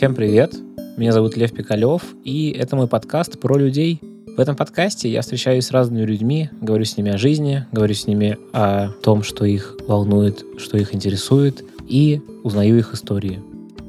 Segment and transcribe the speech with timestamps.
[0.00, 0.54] Всем привет!
[0.96, 4.00] Меня зовут Лев Пикалев, и это мой подкаст про людей.
[4.34, 8.06] В этом подкасте я встречаюсь с разными людьми, говорю с ними о жизни, говорю с
[8.06, 13.40] ними о том, что их волнует, что их интересует, и узнаю их истории.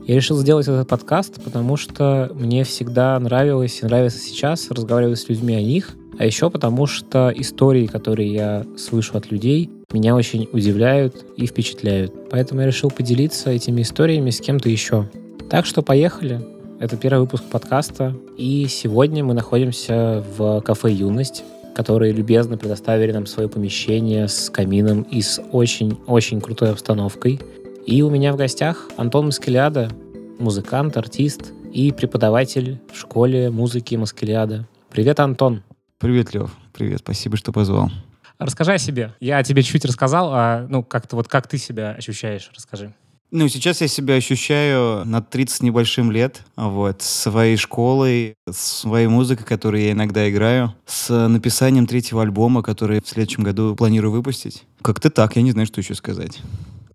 [0.05, 5.29] Я решил сделать этот подкаст, потому что мне всегда нравилось и нравится сейчас разговаривать с
[5.29, 10.49] людьми о них, а еще потому что истории, которые я слышу от людей, меня очень
[10.51, 12.11] удивляют и впечатляют.
[12.29, 15.07] Поэтому я решил поделиться этими историями с кем-то еще.
[15.51, 16.39] Так что поехали.
[16.79, 18.15] Это первый выпуск подкаста.
[18.37, 21.43] И сегодня мы находимся в кафе «Юность»,
[21.75, 27.41] которые любезно предоставили нам свое помещение с камином и с очень-очень крутой обстановкой.
[27.85, 29.91] И у меня в гостях Антон Маскелиада,
[30.39, 34.65] музыкант, артист и преподаватель в школе музыки Маскелиада.
[34.89, 35.63] Привет, Антон.
[35.97, 36.55] Привет, Лев.
[36.71, 37.91] Привет, спасибо, что позвал.
[38.39, 39.11] Расскажи о себе.
[39.19, 42.93] Я тебе чуть рассказал, а ну как-то вот как ты себя ощущаешь, расскажи.
[43.33, 49.81] Ну, сейчас я себя ощущаю на 30 небольшим лет, вот, своей школой, своей музыкой, которую
[49.81, 54.63] я иногда играю, с написанием третьего альбома, который в следующем году планирую выпустить.
[54.81, 56.41] Как-то так, я не знаю, что еще сказать.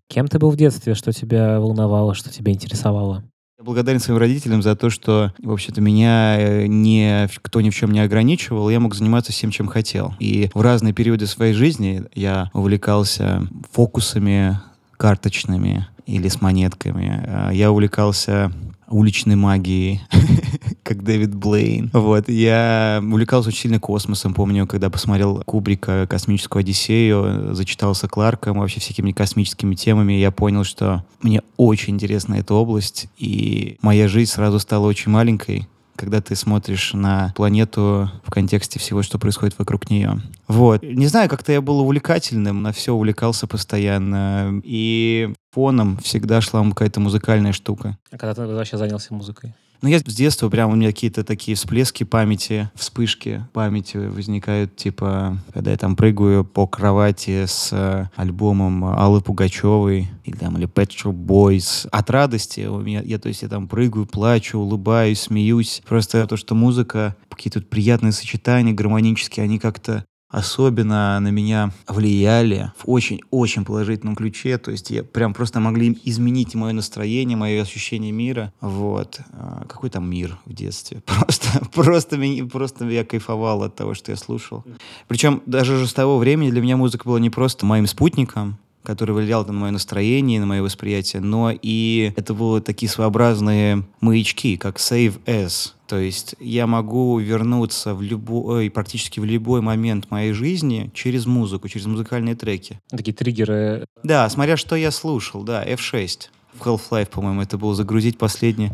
[0.09, 3.23] Кем ты был в детстве, что тебя волновало, что тебя интересовало?
[3.57, 7.75] Я благодарен своим родителям за то, что, в общем-то, меня э, не, кто ни в
[7.75, 10.13] чем не ограничивал, я мог заниматься всем, чем хотел.
[10.19, 14.59] И в разные периоды своей жизни я увлекался фокусами
[14.97, 17.23] карточными или с монетками.
[17.25, 18.51] Э, я увлекался
[18.89, 20.01] уличной магией,
[20.83, 21.89] как Дэвид Блейн.
[21.93, 22.29] Вот.
[22.29, 24.33] Я увлекался очень сильно космосом.
[24.33, 31.05] Помню, когда посмотрел Кубрика «Космическую Одиссею», зачитался Кларком, вообще всякими космическими темами, я понял, что
[31.21, 36.93] мне очень интересна эта область, и моя жизнь сразу стала очень маленькой, когда ты смотришь
[36.93, 40.21] на планету в контексте всего, что происходит вокруг нее.
[40.47, 40.83] Вот.
[40.83, 44.61] Не знаю, как-то я был увлекательным, на все увлекался постоянно.
[44.63, 47.97] И фоном всегда шла какая-то музыкальная штука.
[48.11, 49.55] А когда ты вообще занялся музыкой?
[49.81, 55.37] Ну, я с детства прям у меня какие-то такие всплески памяти, вспышки памяти возникают, типа,
[55.53, 60.89] когда я там прыгаю по кровати с э, альбомом Аллы Пугачевой или там, или Pet
[60.89, 61.87] Shop Boys.
[61.91, 65.83] От радости у меня, я, то есть, я там прыгаю, плачу, улыбаюсь, смеюсь.
[65.87, 72.89] Просто то, что музыка, какие-то приятные сочетания гармонические, они как-то особенно на меня влияли в
[72.89, 74.57] очень-очень положительном ключе.
[74.57, 78.53] То есть я прям просто могли изменить мое настроение, мое ощущение мира.
[78.61, 79.19] Вот.
[79.31, 81.01] А, какой там мир в детстве?
[81.05, 82.17] Просто, просто,
[82.51, 84.63] просто я кайфовал от того, что я слушал.
[85.07, 89.13] Причем даже уже с того времени для меня музыка была не просто моим спутником, который
[89.13, 94.77] влиял на мое настроение, на мое восприятие, но и это были такие своеобразные маячки, как
[94.77, 95.73] Save As.
[95.87, 101.67] То есть я могу вернуться в любой, практически в любой момент моей жизни через музыку,
[101.67, 102.79] через музыкальные треки.
[102.89, 103.87] Такие триггеры.
[104.03, 108.73] Да, смотря что я слушал, да, F6 в Half-Life, по-моему, это было загрузить последнее,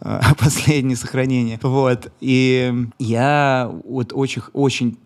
[0.38, 1.58] последнее сохранение.
[1.62, 2.12] Вот.
[2.20, 4.96] И я вот очень, очень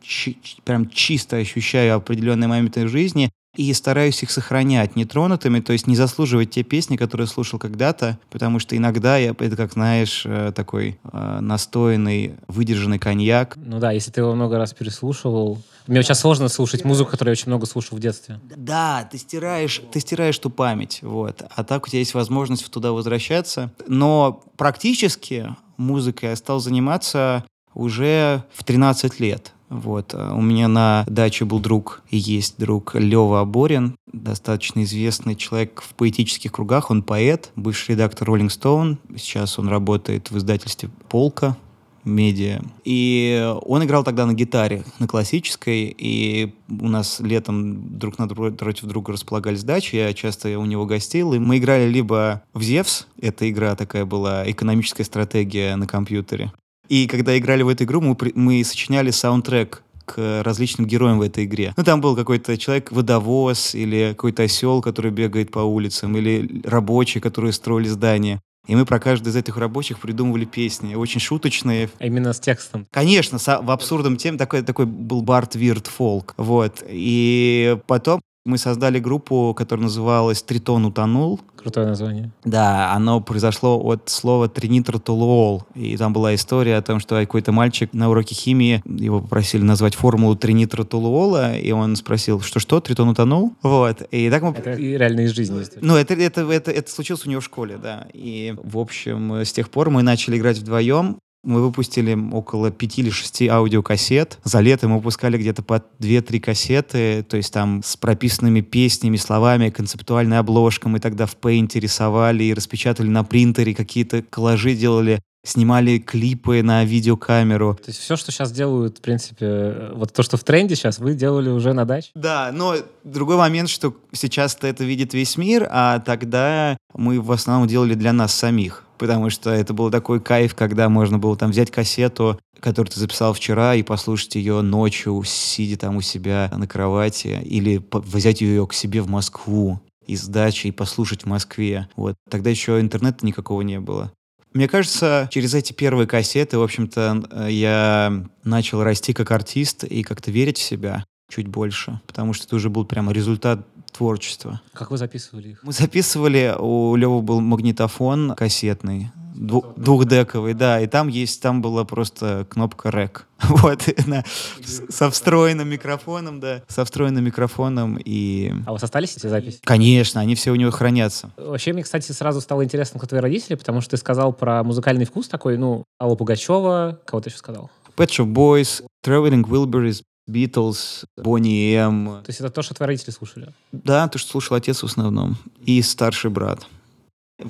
[0.65, 6.51] прям чисто ощущаю определенные моменты жизни, и стараюсь их сохранять нетронутыми, то есть не заслуживать
[6.51, 11.39] те песни, которые слушал когда-то, потому что иногда я, это как знаешь, э, такой э,
[11.41, 13.57] настоянный, выдержанный коньяк.
[13.57, 15.61] Ну да, если ты его много раз переслушивал.
[15.87, 18.41] Мне сейчас сложно слушать музыку, которую я очень много слушал в детстве.
[18.57, 21.43] Да, ты стираешь, ты стираешь ту память, вот.
[21.55, 23.71] А так у тебя есть возможность туда возвращаться.
[23.87, 29.53] Но практически музыкой я стал заниматься уже в 13 лет.
[29.73, 30.13] Вот.
[30.15, 35.83] Э, у меня на даче был друг и есть друг Лева Аборин, достаточно известный человек
[35.83, 36.91] в поэтических кругах.
[36.91, 38.99] Он поэт, бывший редактор Rolling Stone.
[39.17, 41.57] Сейчас он работает в издательстве «Полка»,
[42.05, 42.61] медиа.
[42.85, 48.17] И он играл тогда на гитаре, на классической, и у нас летом друг
[48.57, 53.07] против друга располагались дачи, я часто у него гостил, и мы играли либо в Зевс,
[53.21, 56.53] эта игра такая была, экономическая стратегия на компьютере,
[56.93, 61.45] и когда играли в эту игру, мы, мы сочиняли саундтрек к различным героям в этой
[61.47, 61.73] игре.
[61.75, 67.55] Ну, там был какой-то человек-водовоз, или какой-то осел, который бегает по улицам, или рабочие, которые
[67.55, 68.43] строили здания.
[68.69, 71.89] И мы про каждый из этих рабочих придумывали песни, очень шуточные.
[71.99, 72.87] А именно с текстом?
[72.91, 76.35] Конечно, в абсурдном тем такой, такой был Барт Вирт Фолк.
[76.37, 76.85] Вот.
[76.87, 81.41] И потом мы создали группу, которая называлась «Тритон утонул».
[81.57, 82.33] Крутое название.
[82.45, 85.65] Да, оно произошло от слова тринитротолуол.
[85.77, 89.95] И там была история о том, что какой-то мальчик на уроке химии, его попросили назвать
[89.95, 93.55] формулу тринитротолуола, и он спросил, что-что, тритон утонул?
[93.63, 94.03] Вот.
[94.11, 94.51] И так мы...
[94.51, 95.63] Это реально из жизни.
[95.81, 98.09] Ну, это, это, это, это случилось у него в школе, да.
[98.13, 101.19] И, в общем, с тех пор мы начали играть вдвоем.
[101.45, 104.39] Мы выпустили около пяти или шести аудиокассет.
[104.45, 109.71] За лето мы выпускали где-то по две-три кассеты, то есть там с прописанными песнями, словами,
[109.71, 110.93] концептуальной обложкой.
[110.93, 116.85] Мы тогда в Paint рисовали и распечатали на принтере, какие-то коллажи делали снимали клипы на
[116.85, 117.75] видеокамеру.
[117.75, 121.15] То есть все, что сейчас делают, в принципе, вот то, что в тренде сейчас, вы
[121.15, 122.11] делали уже на даче?
[122.15, 127.67] Да, но другой момент, что сейчас-то это видит весь мир, а тогда мы в основном
[127.67, 131.73] делали для нас самих потому что это был такой кайф, когда можно было там взять
[131.73, 137.41] кассету, которую ты записал вчера, и послушать ее ночью, сидя там у себя на кровати,
[137.43, 141.89] или взять ее к себе в Москву из дачи и послушать в Москве.
[141.97, 142.15] Вот.
[142.31, 144.13] Тогда еще интернета никакого не было.
[144.55, 150.31] Мне кажется, через эти первые кассеты, в общем-то, я начал расти как артист и как-то
[150.31, 154.61] верить в себя чуть больше, потому что это уже был прямо результат творчества.
[154.73, 155.63] Как вы записывали их?
[155.63, 162.47] Мы записывали, у Лёвы был магнитофон кассетный, двухдековый, да, и там есть, там была просто
[162.51, 164.25] кнопка рек, вот, на,
[164.63, 168.53] со встроенным микрофоном, да, со встроенным микрофоном и...
[168.67, 169.61] А у вас остались эти записи?
[169.65, 171.33] Конечно, они все у него хранятся.
[171.37, 175.07] Вообще, мне, кстати, сразу стало интересно, кто твои родители, потому что ты сказал про музыкальный
[175.07, 177.71] вкус такой, ну, Алла Пугачева, кого ты еще сказал?
[177.97, 182.23] Pet Shop Boys, Traveling Wilburys, Битлз, Бонни М.
[182.23, 183.49] То есть это то, что твои родители слушали?
[183.73, 185.37] Да, то, что слушал отец в основном.
[185.65, 186.67] И старший брат.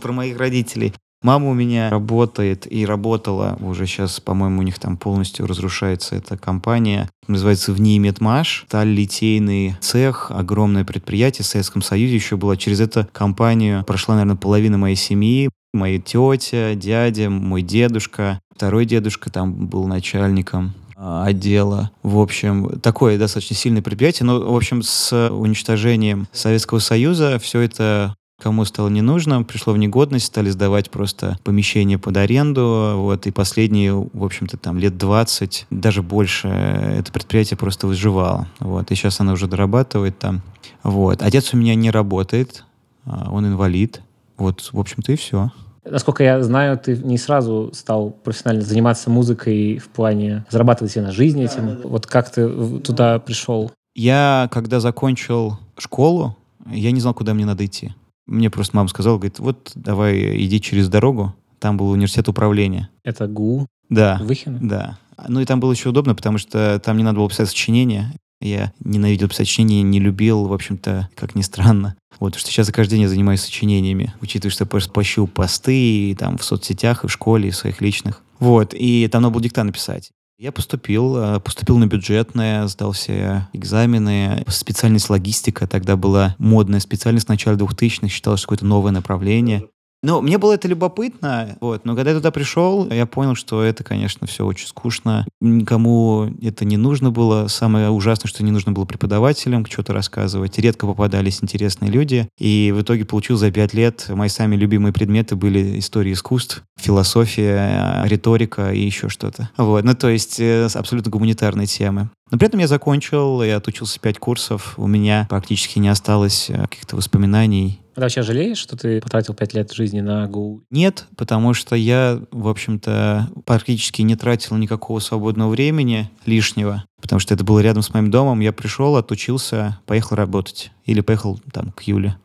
[0.00, 0.94] Про моих родителей.
[1.22, 6.36] Мама у меня работает и работала, уже сейчас, по-моему, у них там полностью разрушается эта
[6.36, 7.08] компания.
[7.28, 8.66] Называется ВНИИ Медмаш.
[8.68, 12.56] Таль-литейный цех, огромное предприятие в Советском Союзе еще было.
[12.56, 15.48] Через эту компанию прошла, наверное, половина моей семьи.
[15.72, 18.40] Моя тетя, дядя, мой дедушка.
[18.54, 21.90] Второй дедушка там был начальником отдела.
[22.02, 24.26] В общем, такое достаточно сильное предприятие.
[24.26, 29.78] Но, в общем, с уничтожением Советского Союза все это кому стало не нужно, пришло в
[29.78, 35.66] негодность, стали сдавать просто помещения под аренду, вот, и последние, в общем-то, там, лет 20,
[35.70, 40.42] даже больше, это предприятие просто выживало, вот, и сейчас оно уже дорабатывает там,
[40.82, 41.22] вот.
[41.22, 42.64] Отец у меня не работает,
[43.04, 44.02] а, он инвалид,
[44.36, 45.52] вот, в общем-то, и все.
[45.84, 51.12] Насколько я знаю, ты не сразу стал профессионально заниматься музыкой в плане зарабатывать себе на
[51.12, 51.66] жизнь этим.
[51.66, 51.88] Да, да, да.
[51.88, 53.72] Вот как ты туда пришел?
[53.94, 56.36] Я, когда закончил школу,
[56.70, 57.94] я не знал, куда мне надо идти.
[58.26, 62.88] Мне просто мама сказала, говорит, вот давай иди через дорогу, там был университет управления.
[63.02, 63.66] Это ГУ?
[63.88, 64.20] Да.
[64.22, 64.66] Выхин?
[64.66, 64.98] Да.
[65.28, 68.14] Ну и там было еще удобно, потому что там не надо было писать сочинения.
[68.42, 71.96] Я ненавидел писать сочинения, не любил, в общем-то, как ни странно.
[72.18, 76.10] Вот, что сейчас я каждый день я занимаюсь сочинениями, учитывая, что я просто пощу посты
[76.10, 78.22] и, там в соцсетях, и в школе, и в своих личных.
[78.38, 80.10] Вот, и там надо было диктант написать.
[80.38, 84.44] Я поступил, э, поступил на бюджетное, сдал все экзамены.
[84.48, 89.68] Специальность логистика тогда была модная специальность в начале 2000-х, считалось, какое-то новое направление.
[90.04, 93.84] Ну, мне было это любопытно, вот, но когда я туда пришел, я понял, что это,
[93.84, 95.24] конечно, все очень скучно.
[95.40, 97.46] Никому это не нужно было.
[97.46, 100.58] Самое ужасное, что не нужно было преподавателям что-то рассказывать.
[100.58, 102.28] Редко попадались интересные люди.
[102.38, 108.02] И в итоге получил за пять лет мои самые любимые предметы были история искусств, философия,
[108.04, 109.50] риторика и еще что-то.
[109.56, 112.10] Вот, ну, то есть э, абсолютно гуманитарные темы.
[112.32, 116.62] Но при этом я закончил, я отучился пять курсов, у меня практически не осталось э,
[116.62, 120.62] каких-то воспоминаний ты вообще жалеешь, что ты потратил пять лет жизни на ГУ?
[120.70, 127.34] Нет, потому что я, в общем-то, практически не тратил никакого свободного времени лишнего, потому что
[127.34, 128.40] это было рядом с моим домом.
[128.40, 130.70] Я пришел, отучился, поехал работать.
[130.86, 132.16] Или поехал там к Юле.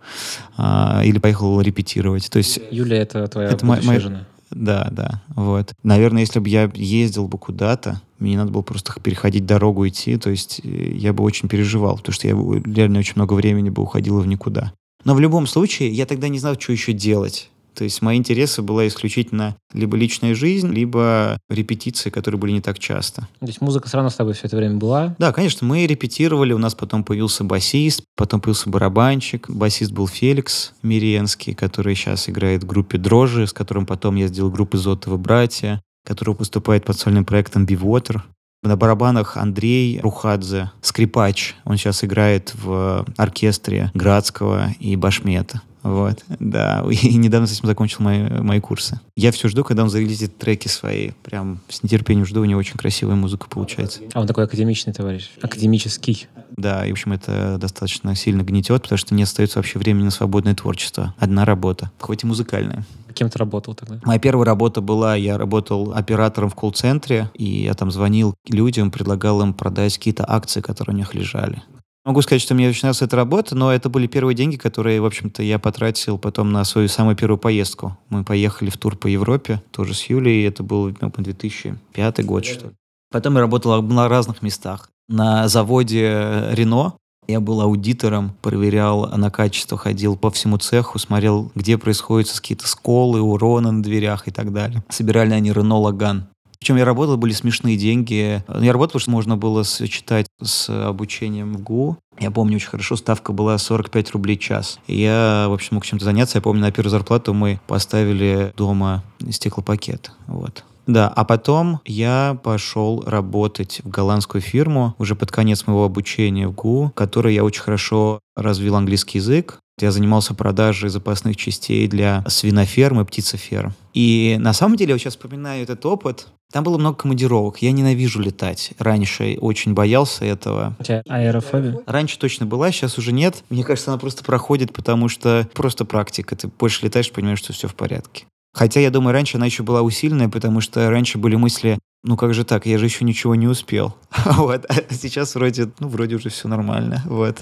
[0.55, 2.29] А, или поехал репетировать.
[2.29, 2.61] То есть...
[2.71, 3.99] Юля— это твоя это будущая моя...
[3.99, 4.27] жена?
[4.51, 5.73] Да, да, вот.
[5.83, 10.29] Наверное, если бы я ездил бы куда-то, мне надо было просто переходить дорогу, идти, то
[10.29, 14.19] есть э, я бы очень переживал, потому что я реально очень много времени бы уходило
[14.19, 14.73] в никуда.
[15.03, 17.49] Но в любом случае, я тогда не знал, что еще делать.
[17.77, 22.79] То есть мои интересы была исключительно либо личная жизнь, либо репетиции, которые были не так
[22.79, 23.27] часто.
[23.39, 25.15] То есть музыка все равно с тобой все это время была?
[25.19, 29.47] Да, конечно, мы репетировали, у нас потом появился басист, потом появился барабанщик.
[29.51, 34.49] Басист был Феликс Миренский, который сейчас играет в группе «Дрожжи», с которым потом я сделал
[34.49, 38.23] группу «Зотовы братья», который выступает под сольным проектом «Бивотер».
[38.63, 41.55] На барабанах Андрей Рухадзе, скрипач.
[41.63, 45.61] Он сейчас играет в оркестре Градского и Башмета.
[45.87, 46.83] Вот, да.
[46.89, 48.99] И недавно с этим закончил мои, мои курсы.
[49.15, 51.11] Я все жду, когда он зарелизит треки свои.
[51.23, 54.01] Прям с нетерпением жду, у него очень красивая музыка получается.
[54.13, 55.29] А он такой академичный товарищ?
[55.41, 56.27] Академический?
[56.57, 60.11] Да, и в общем это достаточно сильно гнетет, потому что не остается вообще времени на
[60.11, 61.13] свободное творчество.
[61.17, 62.85] Одна работа, хоть и музыкальная.
[63.13, 63.99] Кем ты работал тогда?
[64.03, 69.41] Моя первая работа была, я работал оператором в колл-центре, и я там звонил людям, предлагал
[69.41, 71.63] им продать какие-то акции, которые у них лежали.
[72.07, 75.05] Могу сказать, что мне очень нравилась эта работа, но это были первые деньги, которые, в
[75.05, 77.97] общем-то, я потратил потом на свою самую первую поездку.
[78.07, 82.67] Мы поехали в тур по Европе, тоже с Юлей, это был ну, 2005 год, что
[82.67, 82.71] ли.
[83.11, 84.89] Потом я работал на разных местах.
[85.09, 86.93] На заводе Рено
[87.27, 93.19] я был аудитором, проверял на качество, ходил по всему цеху, смотрел, где происходят какие-то сколы,
[93.19, 94.81] уроны на дверях и так далее.
[94.87, 96.29] Собирали они Рено Лаган.
[96.59, 98.43] Причем я работал, были смешные деньги.
[98.47, 101.97] Я работал, потому что можно было сочетать с обучением в ГУ.
[102.19, 104.79] Я помню очень хорошо, ставка была 45 рублей в час.
[104.87, 106.37] И я, в общем, мог чем-то заняться.
[106.37, 110.11] Я помню, на первую зарплату мы поставили дома стеклопакет.
[110.25, 110.63] Вот.
[110.87, 116.53] Да, а потом я пошел работать в голландскую фирму уже под конец моего обучения в
[116.53, 119.59] ГУ, в которой я очень хорошо развил английский язык.
[119.79, 123.73] Я занимался продажей запасных частей для свиноферм и птицеферм.
[123.93, 127.61] И на самом деле, я сейчас вспоминаю этот опыт, там было много командировок.
[127.61, 128.71] Я ненавижу летать.
[128.79, 130.75] Раньше очень боялся этого.
[130.79, 131.79] У тебя аэрофобия?
[131.85, 133.43] Раньше точно была, сейчас уже нет.
[133.49, 136.35] Мне кажется, она просто проходит, потому что просто практика.
[136.35, 138.25] Ты больше летаешь, понимаешь, что все в порядке.
[138.53, 142.33] Хотя, я думаю, раньше она еще была усиленная, потому что раньше были мысли, ну как
[142.33, 143.95] же так, я же еще ничего не успел.
[144.25, 144.65] вот.
[144.69, 147.03] А сейчас вроде, ну, вроде уже все нормально.
[147.05, 147.39] Вот.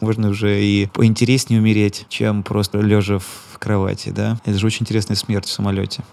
[0.00, 4.38] Можно уже и поинтереснее умереть, чем просто лежа в кровати, да.
[4.44, 6.04] Это же очень интересная смерть в самолете.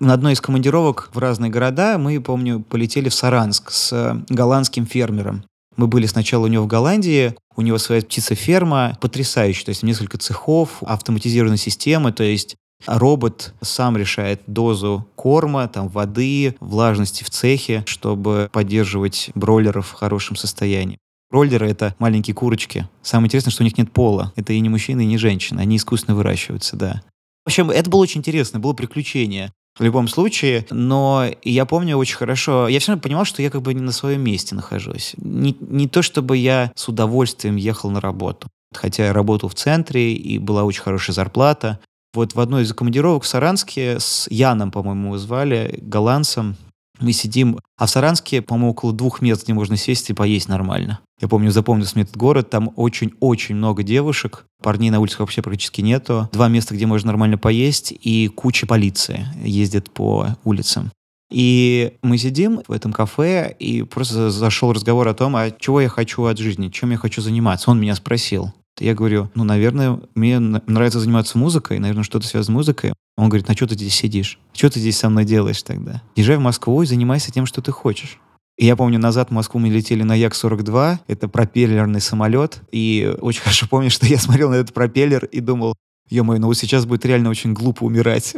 [0.00, 5.44] На одной из командировок в разные города мы, помню, полетели в Саранск с голландским фермером.
[5.76, 10.18] Мы были сначала у него в Голландии, у него своя птицеферма, потрясающая, то есть несколько
[10.18, 17.82] цехов, автоматизированные системы, то есть Робот сам решает дозу корма, там, воды, влажности в цехе,
[17.86, 20.98] чтобы поддерживать бройлеров в хорошем состоянии.
[21.30, 22.88] Бройлеры— это маленькие курочки.
[23.02, 24.32] Самое интересное, что у них нет пола.
[24.36, 25.62] Это и не мужчина, и не женщина.
[25.62, 27.02] Они искусственно выращиваются, да.
[27.44, 32.16] В общем, это было очень интересно, было приключение в любом случае, но я помню очень
[32.16, 35.14] хорошо, я все равно понимал, что я как бы не на своем месте нахожусь.
[35.16, 38.48] Не, не то, чтобы я с удовольствием ехал на работу.
[38.72, 41.80] Хотя я работал в центре, и была очень хорошая зарплата,
[42.14, 46.56] вот в одной из командировок в Саранске с Яном, по-моему, его звали, голландцем,
[47.00, 51.00] мы сидим, а в Саранске, по-моему, около двух мест, где можно сесть и поесть нормально.
[51.20, 55.80] Я помню, запомнился мне этот город, там очень-очень много девушек, парней на улицах вообще практически
[55.80, 56.28] нету.
[56.32, 60.92] Два места, где можно нормально поесть, и куча полиции ездит по улицам.
[61.32, 65.88] И мы сидим в этом кафе, и просто зашел разговор о том, а чего я
[65.88, 67.70] хочу от жизни, чем я хочу заниматься.
[67.70, 68.52] Он меня спросил.
[68.78, 72.92] Я говорю, ну, наверное, мне нравится заниматься музыкой, наверное, что-то связано с музыкой.
[73.16, 74.38] Он говорит, на что ты здесь сидишь?
[74.52, 76.02] Что ты здесь со мной делаешь тогда?
[76.16, 78.18] Езжай в Москву и занимайся тем, что ты хочешь.
[78.56, 83.42] И я помню, назад в Москву мы летели на Як-42, это пропеллерный самолет, и очень
[83.42, 85.74] хорошо помню, что я смотрел на этот пропеллер и думал,
[86.10, 88.36] Ё-моё, ну вот сейчас будет реально очень глупо умирать.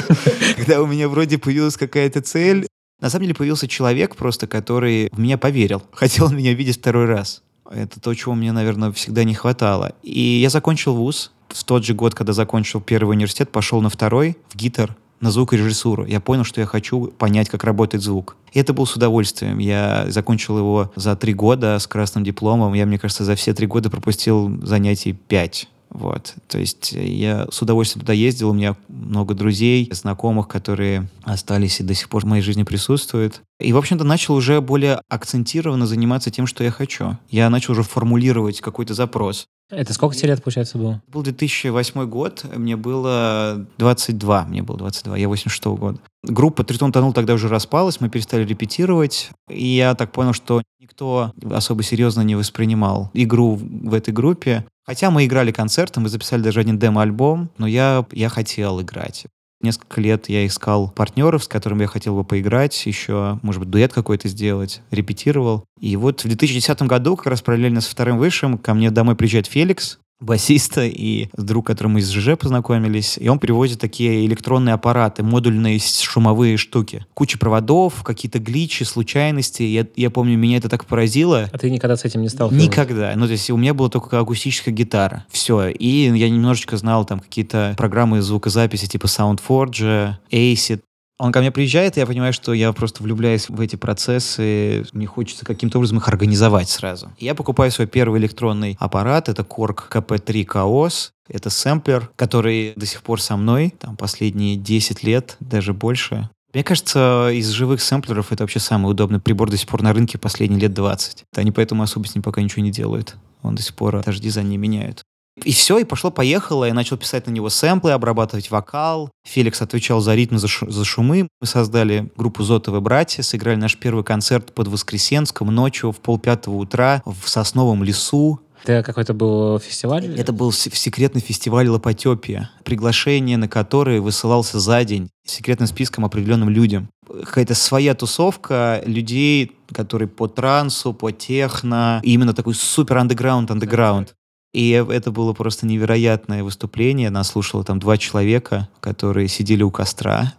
[0.56, 2.66] Когда у меня вроде появилась какая-то цель.
[3.00, 5.82] На самом деле появился человек просто, который в меня поверил.
[5.92, 7.42] Хотел меня видеть второй раз.
[7.70, 9.92] Это то, чего мне, наверное, всегда не хватало.
[10.02, 11.32] И я закончил вуз.
[11.48, 16.04] В тот же год, когда закончил первый университет, пошел на второй, в гитар, на звукорежиссуру.
[16.04, 18.36] Я понял, что я хочу понять, как работает звук.
[18.52, 19.58] И это был с удовольствием.
[19.58, 22.74] Я закончил его за три года с красным дипломом.
[22.74, 25.68] Я, мне кажется, за все три года пропустил занятий пять.
[25.94, 26.34] Вот.
[26.48, 31.84] То есть я с удовольствием туда ездил, у меня много друзей, знакомых, которые остались и
[31.84, 33.40] до сих пор в моей жизни присутствуют.
[33.60, 37.16] И, в общем-то, начал уже более акцентированно заниматься тем, что я хочу.
[37.30, 39.46] Я начал уже формулировать какой-то запрос.
[39.70, 41.00] Это сколько тебе лет, получается, было?
[41.08, 45.98] Был 2008 год, мне было 22, мне было 22, я 86 года.
[46.22, 51.32] Группа Тритон Тонул тогда уже распалась, мы перестали репетировать, и я так понял, что никто
[51.50, 54.66] особо серьезно не воспринимал игру в этой группе.
[54.86, 59.26] Хотя мы играли концерты, мы записали даже один демо-альбом, но я, я хотел играть.
[59.62, 63.94] Несколько лет я искал партнеров, с которыми я хотел бы поиграть, еще, может быть, дуэт
[63.94, 65.64] какой-то сделать, репетировал.
[65.80, 69.46] И вот в 2010 году, как раз параллельно со вторым высшим, ко мне домой приезжает
[69.46, 73.18] Феликс, басиста и друг, которым мы из ЖЖ познакомились.
[73.18, 77.04] И он привозит такие электронные аппараты, модульные шумовые штуки.
[77.14, 79.62] Куча проводов, какие-то гличи, случайности.
[79.62, 81.48] Я, я помню, меня это так поразило.
[81.52, 82.66] А ты никогда с этим не сталкивался?
[82.66, 83.12] Никогда.
[83.16, 85.26] Ну, то есть у меня была только акустическая гитара.
[85.30, 85.68] Все.
[85.68, 90.80] И я немножечко знал там какие-то программы звукозаписи типа SoundForge, Acid.
[91.18, 94.84] Он ко мне приезжает, и я понимаю, что я просто влюбляюсь в эти процессы.
[94.92, 97.12] Мне хочется каким-то образом их организовать сразу.
[97.18, 99.28] Я покупаю свой первый электронный аппарат.
[99.28, 101.10] Это Korg KP3 Chaos.
[101.28, 106.28] Это сэмплер, который до сих пор со мной, там, последние 10 лет, даже больше.
[106.52, 110.18] Мне кажется, из живых сэмплеров это вообще самый удобный прибор до сих пор на рынке
[110.18, 111.24] последние лет 20.
[111.36, 113.16] Они поэтому особо с ним пока ничего не делают.
[113.42, 115.04] Он до сих пор даже дизайн не меняют.
[115.42, 116.64] И все, и пошло-поехало.
[116.64, 119.10] Я начал писать на него сэмплы, обрабатывать вокал.
[119.26, 121.28] Феликс отвечал за ритм, за, шу- за шумы.
[121.40, 127.02] Мы создали группу «Зотовы братья», сыграли наш первый концерт под Воскресенском ночью в полпятого утра
[127.04, 128.40] в сосновом лесу.
[128.64, 130.18] Это какой-то был фестиваль?
[130.18, 136.88] Это был секретный фестиваль Лопатепия, приглашение на который высылался за день секретным списком определенным людям.
[137.06, 144.14] Какая-то своя тусовка людей, которые по трансу, по техно, именно такой супер андеграунд, андеграунд.
[144.54, 147.10] И это было просто невероятное выступление.
[147.10, 150.32] Нас слушало там два человека, которые сидели у костра.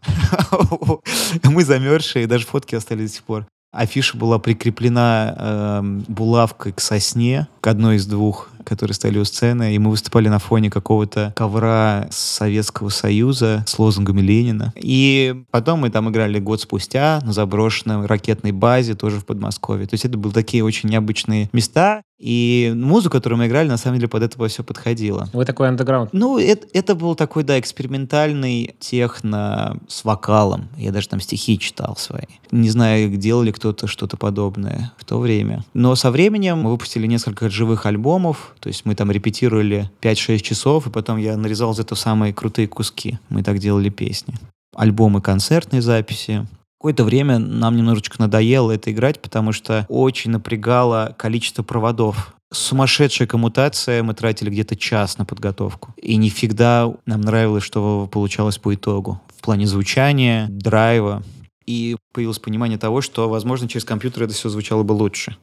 [1.43, 3.45] Мы замерзшие, даже фотки остались до сих пор.
[3.73, 9.75] Афиша была прикреплена э, булавкой к сосне, к одной из двух которые стали у сцены,
[9.75, 14.73] и мы выступали на фоне какого-то ковра Советского Союза с лозунгами Ленина.
[14.75, 19.87] И потом мы там играли год спустя на заброшенной ракетной базе, тоже в Подмосковье.
[19.87, 23.97] То есть это были такие очень необычные места, и музыку, которую мы играли, на самом
[23.97, 25.29] деле под это все подходило.
[25.33, 26.13] Вы такой андеграунд?
[26.13, 30.69] Ну, это, это был такой, да, экспериментальный техно с вокалом.
[30.77, 32.23] Я даже там стихи читал свои.
[32.51, 35.65] Не знаю, делали кто-то что-то подобное в то время.
[35.73, 40.87] Но со временем мы выпустили несколько живых альбомов, то есть мы там репетировали 5-6 часов,
[40.87, 43.19] и потом я нарезал из этого самые крутые куски.
[43.29, 44.33] Мы так делали песни.
[44.75, 46.47] Альбомы концертные записи.
[46.79, 52.35] Какое-то время нам немножечко надоело это играть, потому что очень напрягало количество проводов.
[52.51, 55.93] Сумасшедшая коммутация, мы тратили где-то час на подготовку.
[56.01, 59.21] И всегда нам нравилось, что получалось по итогу.
[59.37, 61.21] В плане звучания, драйва.
[61.67, 65.37] И появилось понимание того, что, возможно, через компьютер это все звучало бы лучше.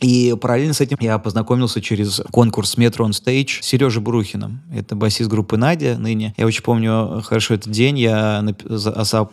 [0.00, 4.60] И параллельно с этим я познакомился через конкурс Metro on Stage с Сережей Бурухиным.
[4.70, 6.34] Это басист группы Надя ныне.
[6.36, 7.98] Я очень помню хорошо этот день.
[7.98, 8.44] Я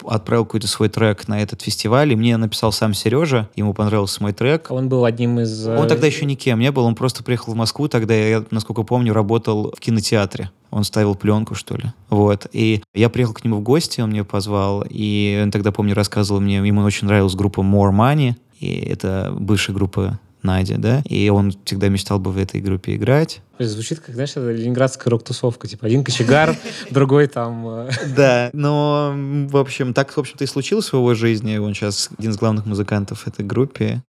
[0.05, 3.49] отправил какой-то свой трек на этот фестиваль, и мне написал сам Сережа.
[3.57, 4.67] Ему понравился мой трек.
[4.69, 5.67] Он был одним из...
[5.67, 6.85] Он тогда еще никем не был.
[6.85, 7.89] Он просто приехал в Москву.
[7.89, 10.49] Тогда я, насколько помню, работал в кинотеатре.
[10.71, 11.91] Он ставил пленку, что ли.
[12.09, 12.47] Вот.
[12.53, 14.85] И я приехал к нему в гости, он меня позвал.
[14.89, 18.35] И он тогда, помню, рассказывал мне, ему очень нравилась группа More Money.
[18.59, 23.41] И это бывшая группа Надя, да, и он всегда мечтал бы в этой группе играть.
[23.59, 26.55] Звучит как, знаешь, это ленинградская рок-тусовка, типа один кочегар,
[26.91, 27.67] другой там...
[27.67, 31.57] Э, да, но, в общем, так, в общем-то, и случилось в его жизни.
[31.57, 34.03] Он сейчас один из главных музыкантов этой группе.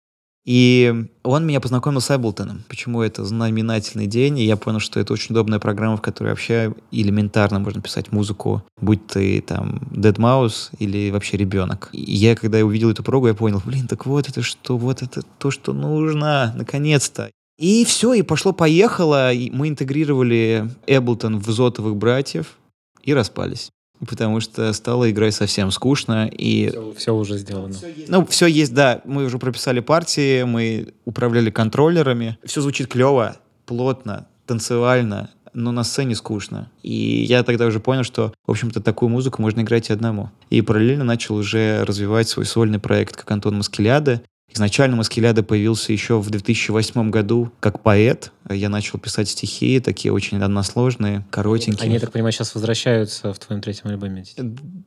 [0.45, 2.63] И он меня познакомил с Эблтоном.
[2.67, 4.39] Почему это знаменательный день?
[4.39, 8.63] И я понял, что это очень удобная программа, в которой вообще элементарно можно писать музыку,
[8.81, 11.89] будь ты там Dead Mouse или вообще ребенок.
[11.93, 15.01] И я, когда я увидел эту прогу, я понял, блин, так вот это что, вот
[15.01, 17.31] это то, что нужно, наконец-то.
[17.57, 19.31] И все, и пошло-поехало.
[19.31, 22.57] И мы интегрировали Эблтон в Зотовых братьев
[23.01, 23.69] и распались
[24.05, 26.27] потому что стало играть совсем скучно.
[26.27, 26.69] И...
[26.69, 27.75] Все, все уже сделано.
[28.07, 29.01] Ну, все есть, да.
[29.05, 32.37] Мы уже прописали партии, мы управляли контроллерами.
[32.43, 36.71] Все звучит клево, плотно, танцевально, но на сцене скучно.
[36.81, 40.31] И я тогда уже понял, что, в общем-то, такую музыку можно играть и одному.
[40.49, 44.21] И параллельно начал уже развивать свой сольный проект, как Антон Маскеляда.
[44.53, 48.31] Изначально Маскеляда появился еще в 2008 году как поэт.
[48.49, 51.85] Я начал писать стихи, такие очень односложные, коротенькие.
[51.85, 54.25] Они, я так понимаю, сейчас возвращаются в твоем третьем альбоме?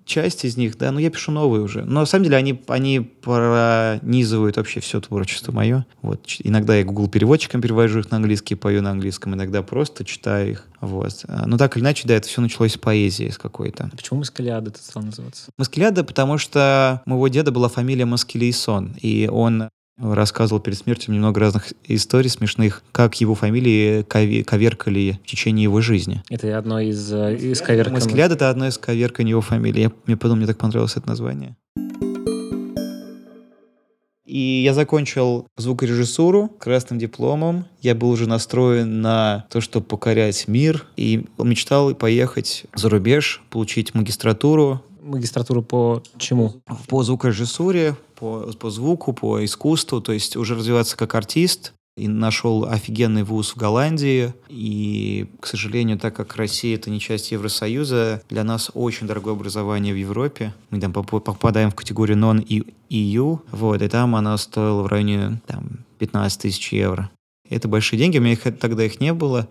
[0.05, 1.83] Часть из них, да, но я пишу новые уже.
[1.83, 5.85] Но на самом деле они, они пронизывают вообще все творчество мое.
[6.03, 6.27] Вот.
[6.45, 10.67] Иногда я Google переводчиком перевожу их на английский, пою на английском, иногда просто читаю их.
[10.81, 11.25] Вот.
[11.47, 13.89] Но так или иначе, да, это все началось с поэзии с какой-то.
[13.93, 15.51] А почему Маскеляда это стал называться?
[15.59, 19.56] Маскеляда, потому что моего деда была фамилия Маскелейсон, и он
[19.99, 26.23] рассказывал перед смертью немного разных историй смешных, как его фамилии коверкали в течение его жизни.
[26.29, 28.01] Это одно из, э, из коверканий.
[28.01, 29.83] Маскеляд— это одно из коверканий его фамилии.
[29.83, 31.57] Я, мне потом мне так понравилось это название.
[34.27, 37.65] И я закончил звукорежиссуру красным дипломом.
[37.81, 40.85] Я был уже настроен на то, чтобы покорять мир.
[40.97, 44.83] И мечтал поехать за рубеж, получить магистратуру.
[45.01, 46.61] Магистратуру по чему?
[46.89, 50.01] По звукорежиссуре, по, по звуку, по искусству.
[50.01, 54.35] То есть уже развиваться как артист и нашел офигенный вуз в Голландии.
[54.49, 59.95] И, к сожалению, так как Россия— это не часть Евросоюза, для нас очень дорогое образование
[59.95, 60.53] в Европе.
[60.71, 66.43] Мы там попадаем в категорию non-EU, вот, и там оно стоило в районе там, 15
[66.43, 67.11] тысяч евро.
[67.49, 69.49] Это большие деньги, у меня их, тогда их не было,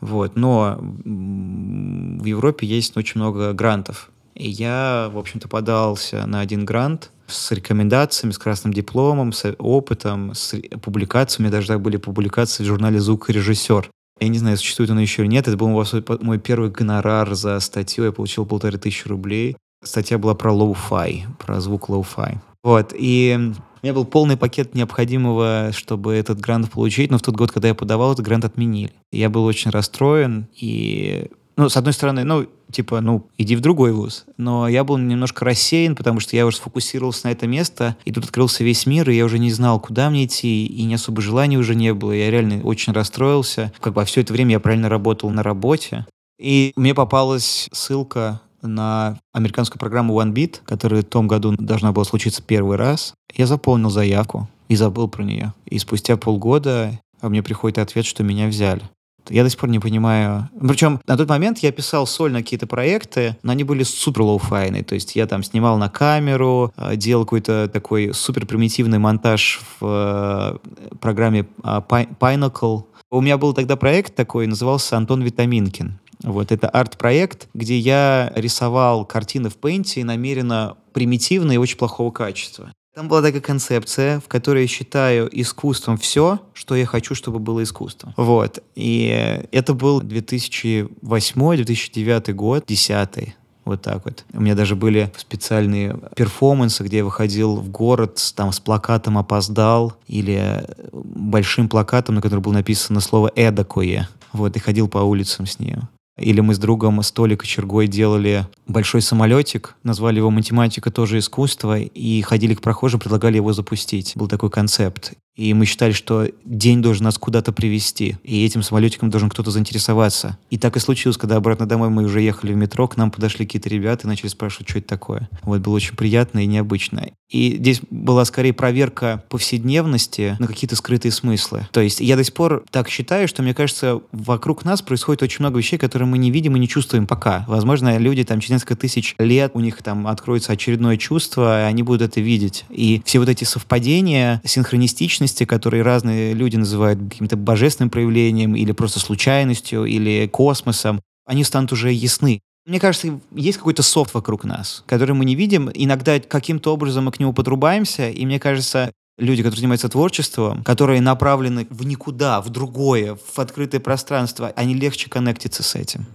[0.00, 4.10] вот, но в Европе есть очень много грантов.
[4.34, 10.34] И я, в общем-то, подался на один грант, с рекомендациями, с красным дипломом, с опытом,
[10.34, 11.50] с публикациями.
[11.50, 13.90] Даже так были публикации в журнале «Звукорежиссер».
[14.20, 15.48] Я не знаю, существует он еще или нет.
[15.48, 18.04] Это был мой первый гонорар за статью.
[18.04, 19.56] Я получил полторы тысячи рублей.
[19.82, 22.38] Статья была про lo-fi, про звук lo-fi.
[22.62, 27.36] Вот, и у меня был полный пакет необходимого, чтобы этот грант получить, но в тот
[27.36, 28.92] год, когда я подавал, этот грант отменили.
[29.12, 33.92] Я был очень расстроен, и, ну, с одной стороны, ну, типа, ну, иди в другой
[33.92, 34.24] вуз.
[34.36, 38.24] Но я был немножко рассеян, потому что я уже сфокусировался на это место, и тут
[38.24, 41.58] открылся весь мир, и я уже не знал, куда мне идти, и не особо желания
[41.58, 42.12] уже не было.
[42.12, 43.72] Я реально очень расстроился.
[43.80, 46.06] Как бы все это время я правильно работал на работе.
[46.38, 52.42] И мне попалась ссылка на американскую программу OneBeat, которая в том году должна была случиться
[52.42, 53.14] первый раз.
[53.34, 55.52] Я заполнил заявку и забыл про нее.
[55.66, 58.82] И спустя полгода мне приходит ответ, что меня взяли.
[59.28, 60.48] Я до сих пор не понимаю.
[60.60, 64.84] Причем на тот момент я писал сольно какие-то проекты, но они были супер лоу-файные.
[64.84, 70.60] То есть я там снимал на камеру, э, делал какой-то такой супер примитивный монтаж в
[70.62, 72.84] э, программе а, Pinnacle.
[73.10, 75.98] У меня был тогда проект такой, назывался «Антон Витаминкин».
[76.22, 82.10] Вот, это арт-проект, где я рисовал картины в Paint е намеренно примитивно и очень плохого
[82.10, 82.72] качества.
[82.94, 87.64] Там была такая концепция, в которой я считаю искусством все, что я хочу, чтобы было
[87.64, 88.14] искусством.
[88.16, 88.62] Вот.
[88.76, 94.24] И это был 2008-2009 год, 10 вот так вот.
[94.32, 99.94] У меня даже были специальные перформансы, где я выходил в город там с плакатом «Опоздал»
[100.06, 104.08] или большим плакатом, на котором было написано слово «эдакое».
[104.32, 105.88] Вот, и ходил по улицам с ним.
[106.18, 111.78] Или мы с другом Столик и Чергой делали большой самолетик, назвали его «Математика тоже искусство»,
[111.78, 114.12] и ходили к прохожим, предлагали его запустить.
[114.14, 115.14] Был такой концепт.
[115.36, 120.38] И мы считали, что день должен нас куда-то привести, и этим самолетиком должен кто-то заинтересоваться.
[120.50, 123.44] И так и случилось, когда обратно домой мы уже ехали в метро, к нам подошли
[123.44, 125.28] какие-то ребята и начали спрашивать, что это такое.
[125.42, 127.08] Вот было очень приятно и необычно.
[127.30, 131.66] И здесь была скорее проверка повседневности на какие-то скрытые смыслы.
[131.72, 135.38] То есть я до сих пор так считаю, что, мне кажется, вокруг нас происходит очень
[135.40, 137.44] много вещей, которые мы не видим и не чувствуем пока.
[137.48, 141.82] Возможно, люди там через несколько тысяч лет, у них там откроется очередное чувство, и они
[141.82, 142.64] будут это видеть.
[142.70, 148.72] И все вот эти совпадения, синхронистичные, личности, которые разные люди называют каким-то божественным проявлением или
[148.72, 152.40] просто случайностью, или космосом, они станут уже ясны.
[152.66, 155.70] Мне кажется, есть какой-то софт вокруг нас, который мы не видим.
[155.74, 161.00] Иногда каким-то образом мы к нему подрубаемся, и мне кажется, люди, которые занимаются творчеством, которые
[161.00, 166.06] направлены в никуда, в другое, в открытое пространство, они легче коннектиться с этим.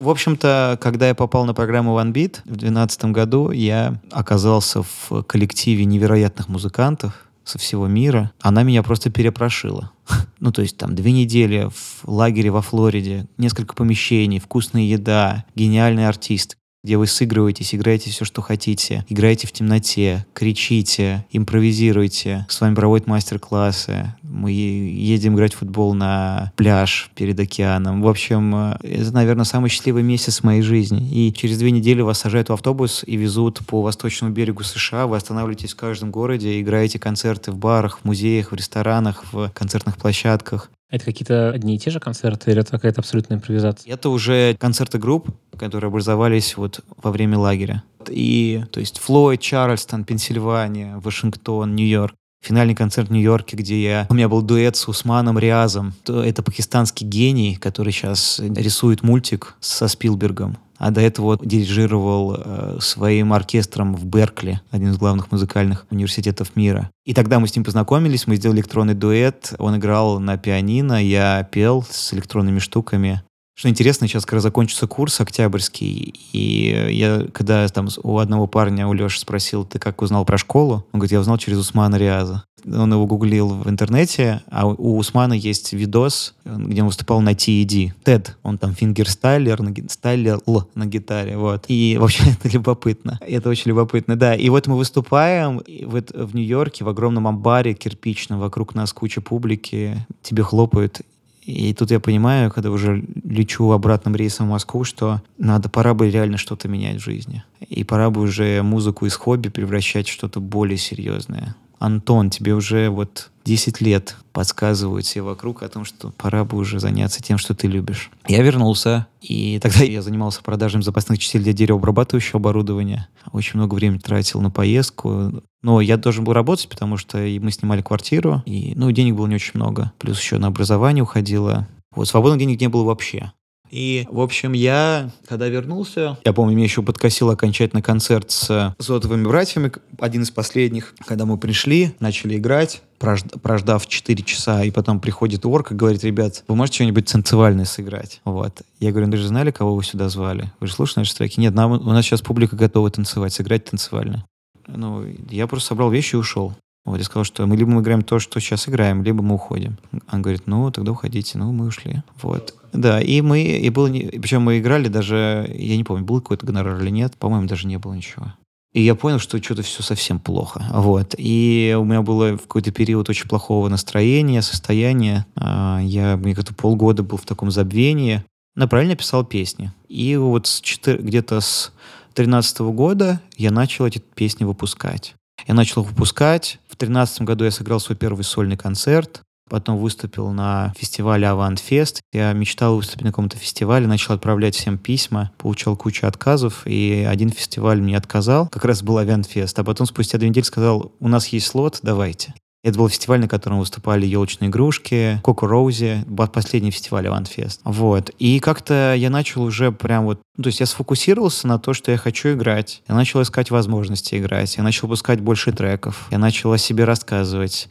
[0.00, 5.22] В общем-то, когда я попал на программу One Beat в 2012 году, я оказался в
[5.22, 9.92] коллективе невероятных музыкантов, со всего мира, она меня просто перепрошила.
[10.40, 16.06] Ну, то есть там две недели в лагере во Флориде, несколько помещений, вкусная еда, гениальный
[16.06, 22.74] артист где вы сыгрываетесь, играете все, что хотите, играете в темноте, кричите, импровизируете, с вами
[22.74, 28.02] проводят мастер-классы, мы едем играть в футбол на пляж перед океаном.
[28.02, 31.08] В общем, э, это, наверное, самый счастливый месяц в моей жизни.
[31.10, 35.16] И через две недели вас сажают в автобус и везут по восточному берегу США, вы
[35.16, 40.70] останавливаетесь в каждом городе, играете концерты в барах, в музеях, в ресторанах, в концертных площадках.
[40.90, 43.92] Это какие-то одни и те же концерты или это какая-то абсолютная импровизация?
[43.92, 47.82] Это уже концерты групп, которые образовались вот во время лагеря.
[48.08, 52.14] И, то есть, Флойд, Чарльстон, Пенсильвания, Вашингтон, Нью-Йорк.
[52.40, 55.92] Финальный концерт в Нью-Йорке, где я, у меня был дуэт с Усманом Риазом.
[56.06, 63.32] Это пакистанский гений, который сейчас рисует мультик со Спилбергом а до этого дирижировал э, своим
[63.32, 66.90] оркестром в Беркли, один из главных музыкальных университетов мира.
[67.04, 71.46] И тогда мы с ним познакомились, мы сделали электронный дуэт, он играл на пианино, я
[71.50, 73.22] пел с электронными штуками.
[73.58, 78.92] Что интересно, сейчас раз закончится курс октябрьский, и я, когда там у одного парня, у
[78.92, 80.86] Леши, спросил, ты как узнал про школу?
[80.92, 82.44] Он говорит, я узнал через Усмана Риаза.
[82.64, 87.94] Он его гуглил в интернете, а у Усмана есть видос, где он выступал на TED.
[88.04, 88.28] TED.
[88.44, 90.38] Он там фингерстайлер, на, стайлер
[90.76, 91.64] на гитаре, вот.
[91.66, 93.18] И вообще это любопытно.
[93.26, 94.36] Это очень любопытно, да.
[94.36, 100.06] И вот мы выступаем вот в Нью-Йорке в огромном амбаре кирпичном, вокруг нас куча публики,
[100.22, 101.00] тебе хлопают,
[101.48, 106.10] и тут я понимаю, когда уже лечу обратным рейсом в Москву, что надо, пора бы
[106.10, 107.42] реально что-то менять в жизни.
[107.66, 111.56] И пора бы уже музыку из хобби превращать в что-то более серьезное.
[111.78, 116.80] Антон, тебе уже вот 10 лет подсказывают все вокруг о том, что пора бы уже
[116.80, 118.10] заняться тем, что ты любишь.
[118.26, 123.08] Я вернулся, и тогда я занимался продажей запасных частей для деревообрабатывающего оборудования.
[123.32, 125.42] Очень много времени тратил на поездку.
[125.62, 129.36] Но я должен был работать, потому что мы снимали квартиру, и ну, денег было не
[129.36, 129.92] очень много.
[129.98, 131.66] Плюс еще на образование уходило.
[131.94, 133.32] Вот свободных денег не было вообще.
[133.70, 139.26] И, в общем, я, когда вернулся, я помню, меня еще подкосил окончательно концерт с «Зотовыми
[139.26, 145.44] братьями», один из последних, когда мы пришли, начали играть, прождав 4 часа, и потом приходит
[145.44, 148.20] Орк и говорит, ребят, вы можете что-нибудь танцевальное сыграть?
[148.24, 148.62] Вот.
[148.80, 150.52] Я говорю, «Ну, вы же знали, кого вы сюда звали?
[150.60, 151.40] Вы же слушали наши треки?
[151.40, 154.24] Нет, нам, у нас сейчас публика готова танцевать, сыграть танцевально.
[154.66, 156.54] Ну, я просто собрал вещи и ушел.
[156.88, 159.76] Вот, я сказал, что мы либо мы играем то, что сейчас играем, либо мы уходим.
[160.10, 161.38] Он говорит, ну, тогда уходите.
[161.38, 162.02] Ну, мы ушли.
[162.22, 162.54] Вот.
[162.72, 166.80] Да, и мы, и было, причем мы играли даже, я не помню, был какой-то гонорар
[166.80, 168.32] или нет, по-моему, даже не было ничего.
[168.72, 170.64] И я понял, что что-то все совсем плохо.
[170.70, 171.14] Вот.
[171.16, 175.26] И у меня было в какой-то период очень плохого настроения, состояния.
[175.36, 178.24] А, я, мне как-то полгода был в таком забвении.
[178.54, 179.72] Но правильно писал песни.
[179.88, 181.72] И вот с 4, где-то с
[182.14, 185.14] 13 года я начал эти песни выпускать.
[185.46, 186.58] Я начал выпускать.
[186.66, 189.22] В 2013 году я сыграл свой первый сольный концерт.
[189.48, 191.26] Потом выступил на фестивале
[191.58, 192.00] Fest.
[192.12, 197.30] Я мечтал выступить на каком-то фестивале, начал отправлять всем письма, получал кучу отказов, и один
[197.30, 199.54] фестиваль мне отказал, как раз был Fest.
[199.56, 202.34] А потом спустя две недели сказал, у нас есть слот, давайте.
[202.64, 207.60] Это был фестиваль, на котором выступали елочные игрушки, Коко Роузи, последний фестиваль Иванфест.
[207.64, 208.10] Вот.
[208.18, 210.20] И как-то я начал уже прям вот...
[210.36, 212.82] Ну, то есть я сфокусировался на то, что я хочу играть.
[212.88, 214.56] Я начал искать возможности играть.
[214.56, 216.08] Я начал выпускать больше треков.
[216.10, 217.68] Я начал о себе рассказывать.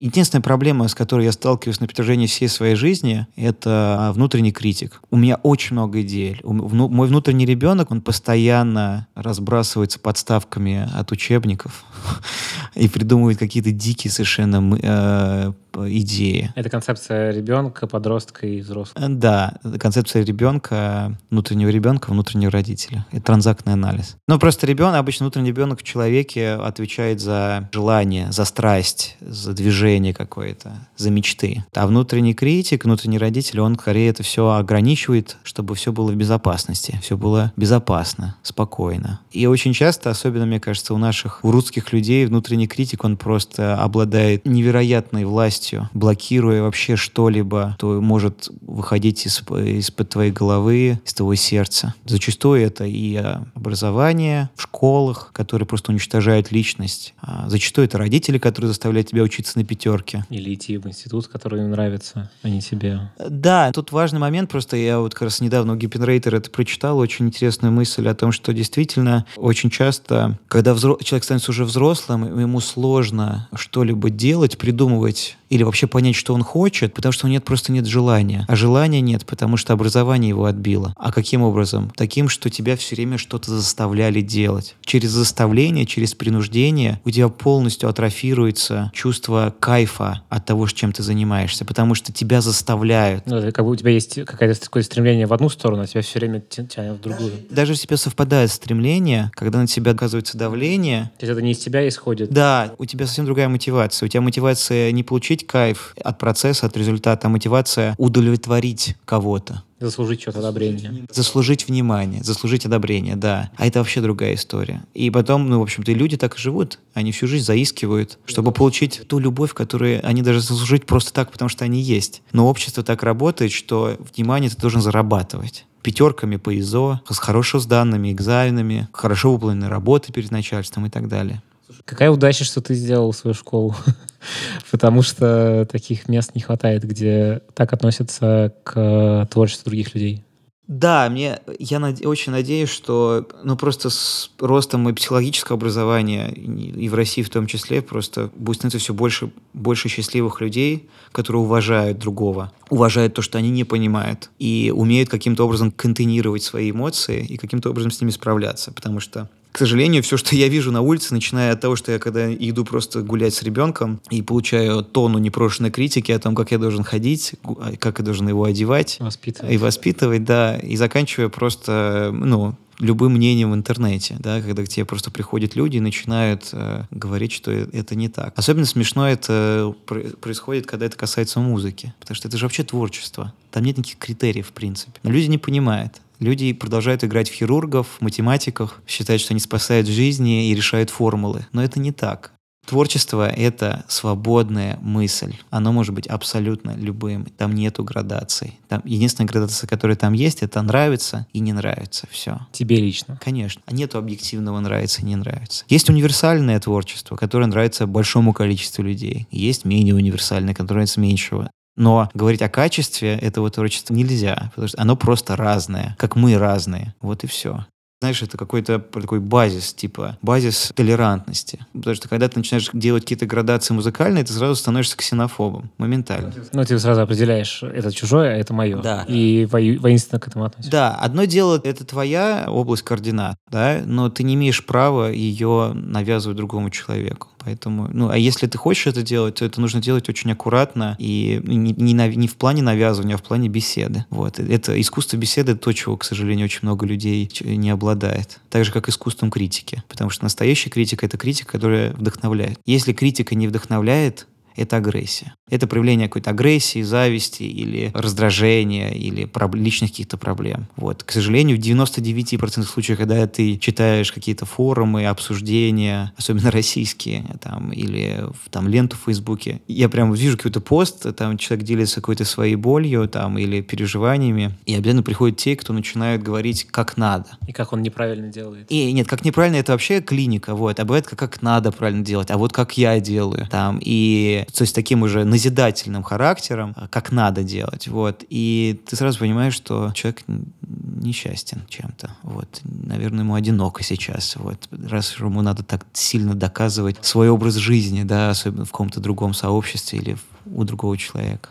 [0.00, 5.02] Единственная проблема, с которой я сталкиваюсь на протяжении всей своей жизни, это внутренний критик.
[5.10, 6.38] У меня очень много идей.
[6.44, 11.84] Мой внутренний ребенок, он постоянно разбрасывается подставками от учебников
[12.76, 15.52] и придумывает какие-то дикие совершенно э,
[15.86, 16.52] идеи.
[16.54, 19.04] Это концепция ребенка, подростка и взрослого.
[19.04, 23.06] Э, да, концепция ребенка, внутреннего ребенка, внутреннего родителя.
[23.12, 24.16] Это транзактный анализ.
[24.26, 30.14] Но просто ребенок, обычно внутренний ребенок в человеке отвечает за желание, за страсть, за движение
[30.14, 31.64] какое-то, за мечты.
[31.74, 36.98] А внутренний критик, внутренний родитель, он скорее это все ограничивает, чтобы все было в безопасности,
[37.02, 39.20] все было безопасно, спокойно.
[39.30, 43.76] И очень часто, особенно, мне кажется, у наших, у русских людей внутренний критик, он просто
[43.76, 51.14] обладает невероятной властью полностью, блокируя вообще что-либо, то может выходить из, из-под твоей головы, из
[51.14, 51.94] твоего сердца.
[52.04, 53.16] Зачастую это и
[53.54, 57.14] образование в школах, которые просто уничтожают личность.
[57.20, 60.24] А зачастую это родители, которые заставляют тебя учиться на пятерке.
[60.30, 63.10] Или идти в институт, который им нравится, а не тебе.
[63.28, 67.26] Да, тут важный момент, просто я вот как раз недавно у Гиппенрейтера это прочитал, очень
[67.26, 70.98] интересную мысль о том, что действительно очень часто, когда взро...
[71.02, 76.94] человек становится уже взрослым, ему сложно что-либо делать, придумывать или вообще понять, что он хочет,
[76.94, 78.44] потому что нет, просто нет желания.
[78.48, 80.94] А желания нет, потому что образование его отбило.
[80.96, 81.92] А каким образом?
[81.96, 84.76] Таким, что тебя все время что-то заставляли делать.
[84.82, 91.64] Через заставление, через принуждение у тебя полностью атрофируется чувство кайфа от того, чем ты занимаешься,
[91.64, 93.24] потому что тебя заставляют.
[93.26, 96.18] Ну, как бы у тебя есть какое-то такое стремление в одну сторону, а тебя все
[96.18, 97.32] время тянет в другую.
[97.50, 101.10] Даже если у тебя совпадает стремление, когда на тебя оказывается давление...
[101.18, 102.30] То есть это не из тебя исходит?
[102.30, 104.06] Да, у тебя совсем другая мотивация.
[104.06, 109.62] У тебя мотивация не получить кайф от процесса, от результата, а мотивация удовлетворить кого-то.
[109.80, 111.06] Заслужить что-то одобрение.
[111.12, 113.50] Заслужить внимание, заслужить одобрение, да.
[113.56, 114.82] А это вообще другая история.
[114.92, 116.80] И потом, ну, в общем-то, люди так и живут.
[116.94, 121.48] Они всю жизнь заискивают, чтобы получить ту любовь, которую они даже заслужить просто так, потому
[121.48, 122.22] что они есть.
[122.32, 128.12] Но общество так работает, что внимание ты должен зарабатывать пятерками по ИЗО, с хорошо сданными
[128.12, 131.42] экзаменами, хорошо выполненной работой перед начальством и так далее.
[131.88, 133.74] Какая удача, что ты сделал свою школу.
[134.70, 140.22] Потому что таких мест не хватает, где так относятся к творчеству других людей.
[140.66, 146.90] Да, мне я над, очень надеюсь, что ну просто с ростом и психологического образования и
[146.90, 151.98] в России в том числе просто будет становиться все больше больше счастливых людей, которые уважают
[151.98, 157.38] другого, уважают то, что они не понимают и умеют каким-то образом контейнировать свои эмоции и
[157.38, 161.12] каким-то образом с ними справляться, потому что к сожалению, все, что я вижу на улице,
[161.12, 165.72] начиная от того, что я когда иду просто гулять с ребенком и получаю тонну непрошенной
[165.72, 168.98] критики о том, как я должен ходить, а, как я должен его одевать.
[169.00, 169.52] Воспитывать.
[169.52, 170.58] И воспитывать, да.
[170.58, 175.78] И заканчивая просто, ну, любым мнением в интернете, да, когда к тебе просто приходят люди
[175.78, 178.34] и начинают э, говорить, что это не так.
[178.36, 179.74] Особенно смешно это
[180.20, 183.32] происходит, когда это касается музыки, потому что это же вообще творчество.
[183.50, 185.00] Там нет никаких критериев, в принципе.
[185.02, 186.00] Но люди не понимают.
[186.18, 191.46] Люди продолжают играть в хирургов, математиков, считают, что они спасают жизни и решают формулы.
[191.52, 192.32] Но это не так.
[192.68, 195.34] Творчество— это свободная мысль.
[195.48, 197.24] Оно может быть абсолютно любым.
[197.24, 198.60] Там нету градаций.
[198.68, 202.06] Там единственная градация, которая там есть, это нравится и не нравится.
[202.10, 202.40] Все.
[202.52, 203.18] Тебе лично?
[203.24, 203.62] Конечно.
[203.64, 205.64] А нету объективного нравится и не нравится.
[205.70, 209.26] Есть универсальное творчество, которое нравится большому количеству людей.
[209.30, 211.50] Есть менее универсальное, которое нравится меньшего.
[211.78, 216.94] Но говорить о качестве этого творчества нельзя, потому что оно просто разное, как мы разные.
[217.00, 217.64] Вот и все.
[218.00, 221.66] Знаешь, это какой-то такой базис, типа базис толерантности.
[221.72, 225.72] Потому что когда ты начинаешь делать какие-то градации музыкальные, ты сразу становишься ксенофобом.
[225.78, 226.32] Моментально.
[226.52, 228.80] Ну, ты сразу определяешь, это чужое, а это мое.
[228.80, 229.04] Да.
[229.08, 230.70] И воинственно к этому относишься.
[230.70, 230.94] Да.
[230.94, 236.70] Одно дело, это твоя область координат, да, но ты не имеешь права ее навязывать другому
[236.70, 237.28] человеку.
[237.48, 241.40] Поэтому, ну, а если ты хочешь это делать, то это нужно делать очень аккуратно и
[241.44, 244.04] не, не, не в плане навязывания, а в плане беседы.
[244.10, 244.38] Вот.
[244.38, 248.38] Это искусство беседы то, чего, к сожалению, очень много людей не обладает.
[248.50, 249.82] Так же, как искусством критики.
[249.88, 252.60] Потому что настоящая критика— это критика, которая вдохновляет.
[252.66, 254.26] Если критика не вдохновляет,
[254.58, 255.34] это агрессия.
[255.50, 260.66] Это проявление какой-то агрессии, зависти или раздражения, или личных каких-то проблем.
[260.76, 261.04] Вот.
[261.04, 268.24] К сожалению, в 99% случаев, когда ты читаешь какие-то форумы, обсуждения, особенно российские, там, или
[268.50, 273.08] там ленту в Фейсбуке, я прям вижу какой-то пост, там человек делится какой-то своей болью
[273.08, 277.26] там, или переживаниями, и обязательно приходят те, кто начинают говорить как надо.
[277.46, 278.66] И как он неправильно делает.
[278.70, 280.80] И нет, как неправильно, это вообще клиника, вот.
[280.80, 283.46] А бывает, как, как надо правильно делать, а вот как я делаю.
[283.50, 288.24] Там, и то есть таким уже назидательным характером, а, как надо делать, вот.
[288.28, 290.22] И ты сразу понимаешь, что человек
[290.62, 292.60] несчастен чем-то, вот.
[292.64, 294.68] Наверное, ему одиноко сейчас, вот.
[294.70, 299.98] Раз ему надо так сильно доказывать свой образ жизни, да, особенно в каком-то другом сообществе
[299.98, 301.50] или у другого человека.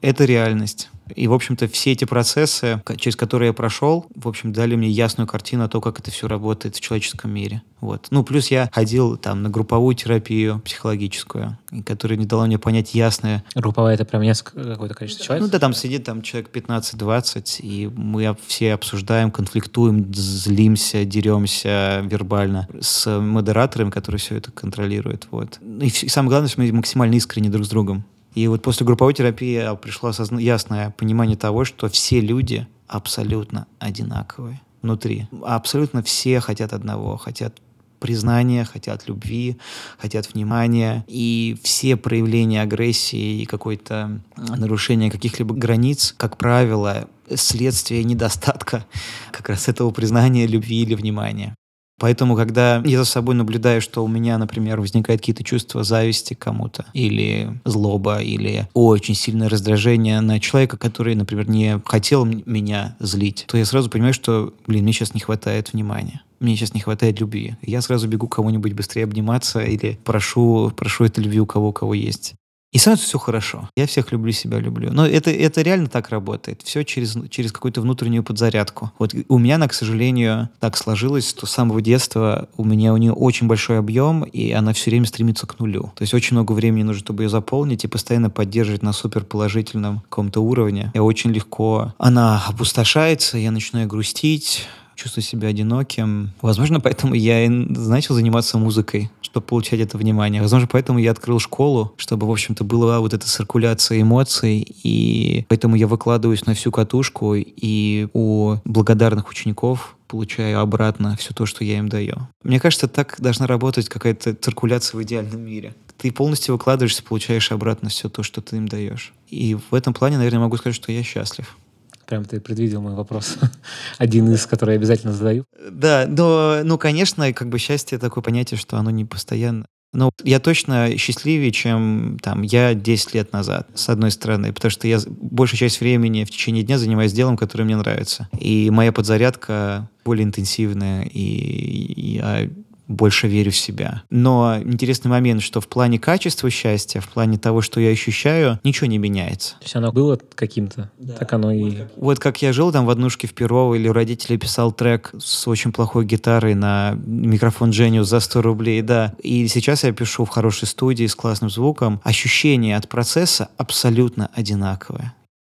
[0.00, 0.90] Это реальность.
[1.14, 5.26] И, в общем-то, все эти процессы, через которые я прошел, в общем, дали мне ясную
[5.26, 7.62] картину о том, как это все работает в человеческом мире.
[7.80, 8.06] Вот.
[8.10, 13.44] Ну, плюс я ходил там на групповую терапию психологическую, которая не дала мне понять ясное.
[13.54, 15.44] Групповая это прям несколько какое-то количество человек.
[15.44, 22.68] Ну да, там сидит там человек 15-20, и мы все обсуждаем, конфликтуем, злимся, деремся вербально
[22.80, 25.28] с модератором, который все это контролирует.
[25.30, 25.60] Вот.
[25.80, 28.04] И, и самое главное, что мы максимально искренне друг с другом.
[28.36, 34.60] И вот после групповой терапии пришло осозна- ясное понимание того, что все люди абсолютно одинаковые
[34.82, 35.26] внутри.
[35.42, 37.60] Абсолютно все хотят одного, хотят
[37.98, 39.56] признания, хотят любви,
[39.98, 41.02] хотят внимания.
[41.08, 48.84] И все проявления агрессии и какой-то нарушения каких-либо границ, как правило, следствие недостатка
[49.32, 51.54] как раз этого признания, любви или внимания.
[51.98, 56.38] Поэтому, когда я за собой наблюдаю, что у меня, например, возникают какие-то чувства зависти к
[56.38, 63.46] кому-то, или злоба, или очень сильное раздражение на человека, который, например, не хотел меня злить,
[63.48, 66.22] то я сразу понимаю, что, блин, мне сейчас не хватает внимания.
[66.38, 67.56] Мне сейчас не хватает любви.
[67.62, 71.94] Я сразу бегу кому-нибудь быстрее обниматься или прошу, прошу этой любви у кого у кого
[71.94, 72.34] есть.
[72.76, 73.70] И сразу все хорошо.
[73.74, 74.92] Я всех люблю, себя люблю.
[74.92, 76.60] Но это, это реально так работает.
[76.62, 78.92] Все через, через какую-то внутреннюю подзарядку.
[78.98, 82.98] Вот у меня она, к сожалению, так сложилось, что с самого детства у меня у
[82.98, 85.90] нее очень большой объем, и она все время стремится к нулю.
[85.96, 90.40] То есть очень много времени нужно, чтобы ее заполнить и постоянно поддерживать на суперположительном каком-то
[90.40, 90.90] уровне.
[90.92, 96.32] И очень легко она опустошается, я начинаю грустить, чувствую себя одиноким.
[96.42, 100.40] Возможно, поэтому я и начал заниматься музыкой, чтобы получать это внимание.
[100.40, 105.76] Возможно, поэтому я открыл школу, чтобы, в общем-то, была вот эта циркуляция эмоций, и поэтому
[105.76, 111.76] я выкладываюсь на всю катушку, и у благодарных учеников получаю обратно все то, что я
[111.76, 112.28] им даю.
[112.44, 115.74] Мне кажется, так должна работать какая-то циркуляция в идеальном мире.
[115.98, 119.12] Ты полностью выкладываешься, получаешь обратно все то, что ты им даешь.
[119.28, 121.58] И в этом плане, наверное, могу сказать, что я счастлив.
[122.06, 123.36] Прям ты предвидел мой вопрос.
[123.98, 125.44] Один из, который я обязательно задаю.
[125.70, 129.66] Да, но, ну, конечно, как бы счастье такое понятие, что оно не постоянно.
[129.92, 134.86] Но я точно счастливее, чем там я 10 лет назад, с одной стороны, потому что
[134.86, 138.28] я большую часть времени в течение дня занимаюсь делом, которое мне нравится.
[138.38, 142.48] И моя подзарядка более интенсивная, и я
[142.88, 144.02] больше верю в себя.
[144.10, 148.86] Но интересный момент, что в плане качества счастья, в плане того, что я ощущаю, ничего
[148.86, 149.52] не меняется.
[149.58, 151.84] То есть оно было каким-то, так оно и...
[151.96, 155.48] Вот как я жил там в однушке в Перово, или у родителей писал трек с
[155.48, 159.14] очень плохой гитарой на микрофон Genius за 100 рублей, да.
[159.22, 162.00] И сейчас я пишу в хорошей студии с классным звуком.
[162.04, 165.14] Ощущение от процесса абсолютно одинаковое.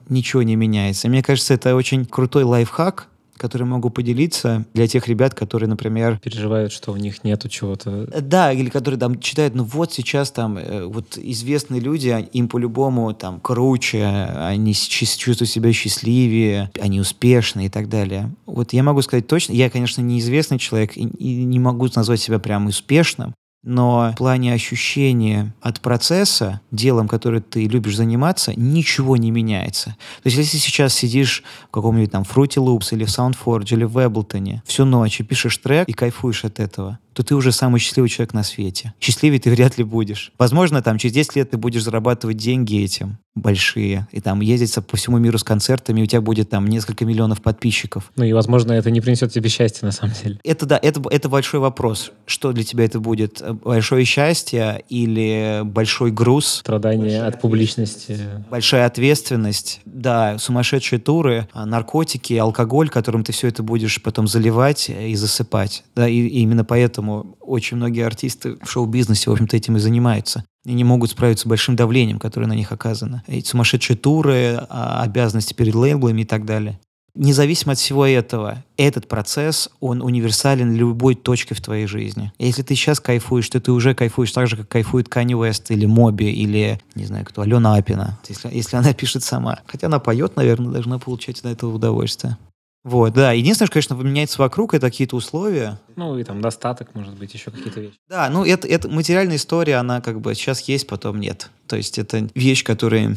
[0.08, 1.08] Ничего не меняется.
[1.08, 3.08] Мне кажется, это очень крутой лайфхак,
[3.40, 8.08] который могу поделиться для тех ребят, которые, например, переживают, что у них нету чего-то.
[8.22, 13.14] да, или которые там читают, ну вот сейчас там э, вот известные люди, им по-любому
[13.14, 18.32] там круче, они чувствуют себя счастливее, они успешны и так далее.
[18.46, 22.40] Вот я могу сказать точно, я, конечно, неизвестный человек и, и не могу назвать себя
[22.40, 29.32] прям успешным, но в плане ощущения от процесса, делом, которым ты любишь заниматься, ничего не
[29.32, 29.98] меняется.
[30.24, 33.98] То есть, если сейчас сидишь в каком-нибудь там Fruity Loops или в SoundForge или в
[33.98, 38.10] Ableton всю ночь и пишешь трек и кайфуешь от этого, то ты уже самый счастливый
[38.10, 38.94] человек на свете.
[39.00, 40.32] Счастливее ты вряд ли будешь.
[40.38, 44.98] Возможно, там через 10 лет ты будешь зарабатывать деньги этим большие, и там ездить по
[44.98, 48.12] всему миру с концертами, и у тебя будет там несколько миллионов подписчиков.
[48.16, 50.40] Ну и, возможно, это не принесет тебе счастья на самом деле.
[50.44, 52.12] Это да, это, это большой вопрос.
[52.26, 53.42] Что для тебя это будет?
[53.64, 56.60] Большое счастье или большой груз?
[56.60, 58.18] Страдание от публичности.
[58.50, 64.90] Большая ответственность, да, сумасшедшие туры, а, наркотики, алкоголь, которым ты все это будешь потом заливать
[64.90, 65.84] и засыпать.
[65.96, 69.80] Да, и, и именно поэтому поэтому очень многие артисты в шоу-бизнесе, в общем-то, этим и
[69.80, 70.44] занимаются.
[70.66, 73.24] И не могут справиться с большим давлением, которое на них оказано.
[73.28, 76.80] Эти сумасшедшие туры, а, обязанности перед лейблами и так далее.
[77.16, 82.32] Независимо от всего этого, этот процесс, он универсален любой точке в твоей жизни.
[82.38, 85.86] Если ты сейчас кайфуешь, то ты уже кайфуешь так же, как кайфует Канни Уэст или
[85.86, 89.60] Моби, или, не знаю, кто, Алена Апина, если, если она пишет сама.
[89.66, 92.38] Хотя она поет, наверное, должна получать от этого удовольствие.
[92.84, 93.34] Вот, да.
[93.34, 95.80] Единственное, что, конечно, меняется вокруг, это какие-то условия.
[95.96, 97.98] Ну, и там достаток, может быть, еще какие-то вещи.
[98.08, 101.50] Да, ну, это, это материальная история, она как бы сейчас есть, потом нет.
[101.68, 103.16] То есть это вещь, которая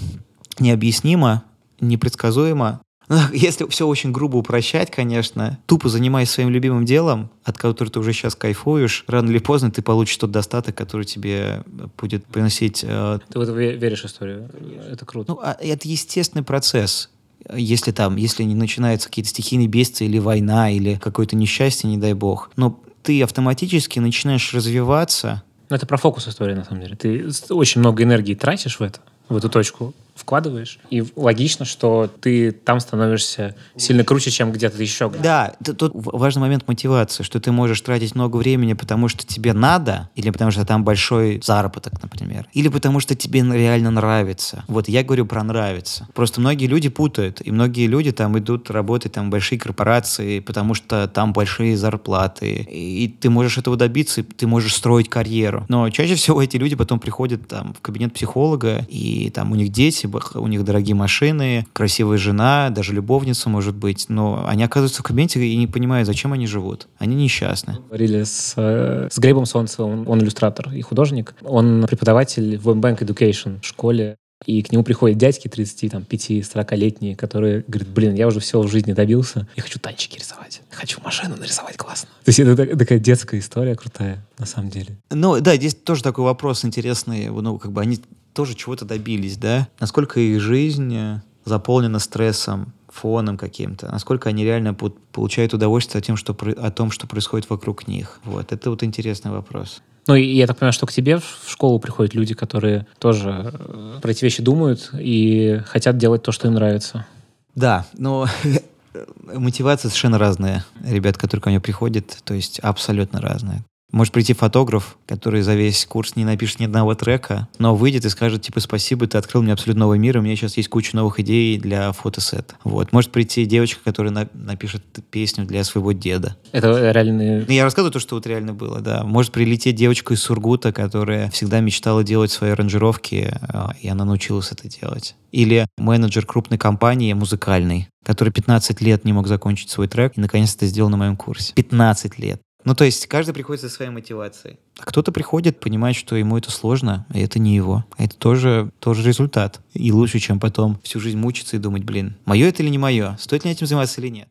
[0.58, 1.44] необъяснима,
[1.80, 7.92] непредсказуема, ну, если все очень грубо упрощать, конечно, тупо занимаясь своим любимым делом, от которого
[7.92, 11.62] ты уже сейчас кайфуешь, рано или поздно ты получишь тот достаток, который тебе
[11.98, 12.84] будет приносить...
[12.86, 13.18] Э...
[13.28, 14.48] Ты в это веришь историю?
[14.90, 15.32] Это круто.
[15.32, 17.10] Ну, а это естественный процесс
[17.54, 22.12] если там, если не начинаются какие-то стихийные бедствия или война, или какое-то несчастье, не дай
[22.12, 22.50] бог.
[22.56, 25.42] Но ты автоматически начинаешь развиваться.
[25.68, 26.96] Ну, это про фокус истории, на самом деле.
[26.96, 30.78] Ты очень много энергии тратишь в это, в эту точку, вкладываешь.
[30.90, 35.10] И логично, что ты там становишься сильно круче, чем где-то еще.
[35.10, 40.10] Да, тут важный момент мотивации, что ты можешь тратить много времени, потому что тебе надо,
[40.14, 44.64] или потому что там большой заработок, например, или потому что тебе реально нравится.
[44.68, 46.06] Вот я говорю про нравится.
[46.14, 50.74] Просто многие люди путают, и многие люди там идут работать там в большие корпорации, потому
[50.74, 55.64] что там большие зарплаты, и ты можешь этого добиться, и ты можешь строить карьеру.
[55.68, 59.70] Но чаще всего эти люди потом приходят там в кабинет психолога, и там у них
[59.70, 65.02] дети, дети, у них дорогие машины, красивая жена, даже любовница может быть, но они оказываются
[65.02, 66.88] в кабинете и не понимают, зачем они живут.
[66.98, 67.78] Они несчастны.
[67.88, 71.34] Говорили с, э, с Глебом Солнцевым, он иллюстратор и художник.
[71.42, 74.16] Он преподаватель в Bank Education в школе.
[74.44, 79.46] И к нему приходят дядьки 35-40-летние, которые говорят, блин, я уже все в жизни добился,
[79.54, 82.08] я хочу танчики рисовать, хочу машину нарисовать классно.
[82.24, 84.98] То есть это такая детская история крутая, на самом деле.
[85.10, 88.00] Ну да, здесь тоже такой вопрос интересный, ну как бы они
[88.32, 89.68] тоже чего-то добились, да?
[89.80, 96.16] Насколько их жизнь э, заполнена стрессом, фоном каким-то, насколько они реально получают удовольствие от, тем,
[96.16, 98.20] что, о том, что происходит вокруг них.
[98.24, 99.82] Вот, это вот интересный вопрос.
[100.08, 103.98] Ну, и я так понимаю, что к тебе в школу приходят люди, которые тоже э,
[104.02, 107.06] про эти вещи думают и хотят делать то, что им нравится.
[107.54, 108.26] Да, но
[109.22, 110.64] мотивация совершенно разная.
[110.84, 113.64] Ребят, которые ко мне приходят, то есть абсолютно разная.
[113.92, 118.08] Может прийти фотограф, который за весь курс не напишет ни одного трека, но выйдет и
[118.08, 121.20] скажет, типа, спасибо, ты открыл мне абсолютно новый мир, у меня сейчас есть куча новых
[121.20, 122.54] идей для фотосета.
[122.64, 122.92] Вот.
[122.92, 126.36] Может прийти девочка, которая на напишет песню для своего деда.
[126.52, 127.44] Это реально...
[127.46, 129.04] Ну, я рассказываю то, что вот реально было, да.
[129.04, 134.52] Может прилететь девочка из Сургута, которая всегда мечтала делать свои аранжировки, а, и она научилась
[134.52, 135.16] это делать.
[135.32, 140.66] Или менеджер крупной компании музыкальной, который 15 лет не мог закончить свой трек и наконец-то
[140.66, 141.52] сделал на моем курсе.
[141.54, 142.40] 15 лет.
[142.64, 144.58] Ну, то есть каждый приходит со своей мотивацией.
[144.78, 147.84] А кто-то приходит, понимает, что ему это сложно, и это не его.
[147.98, 149.60] Это тоже, тоже результат.
[149.74, 153.16] И лучше, чем потом всю жизнь мучиться и думать, блин, мое это или не мое?
[153.20, 154.28] Стоит ли этим заниматься или нет?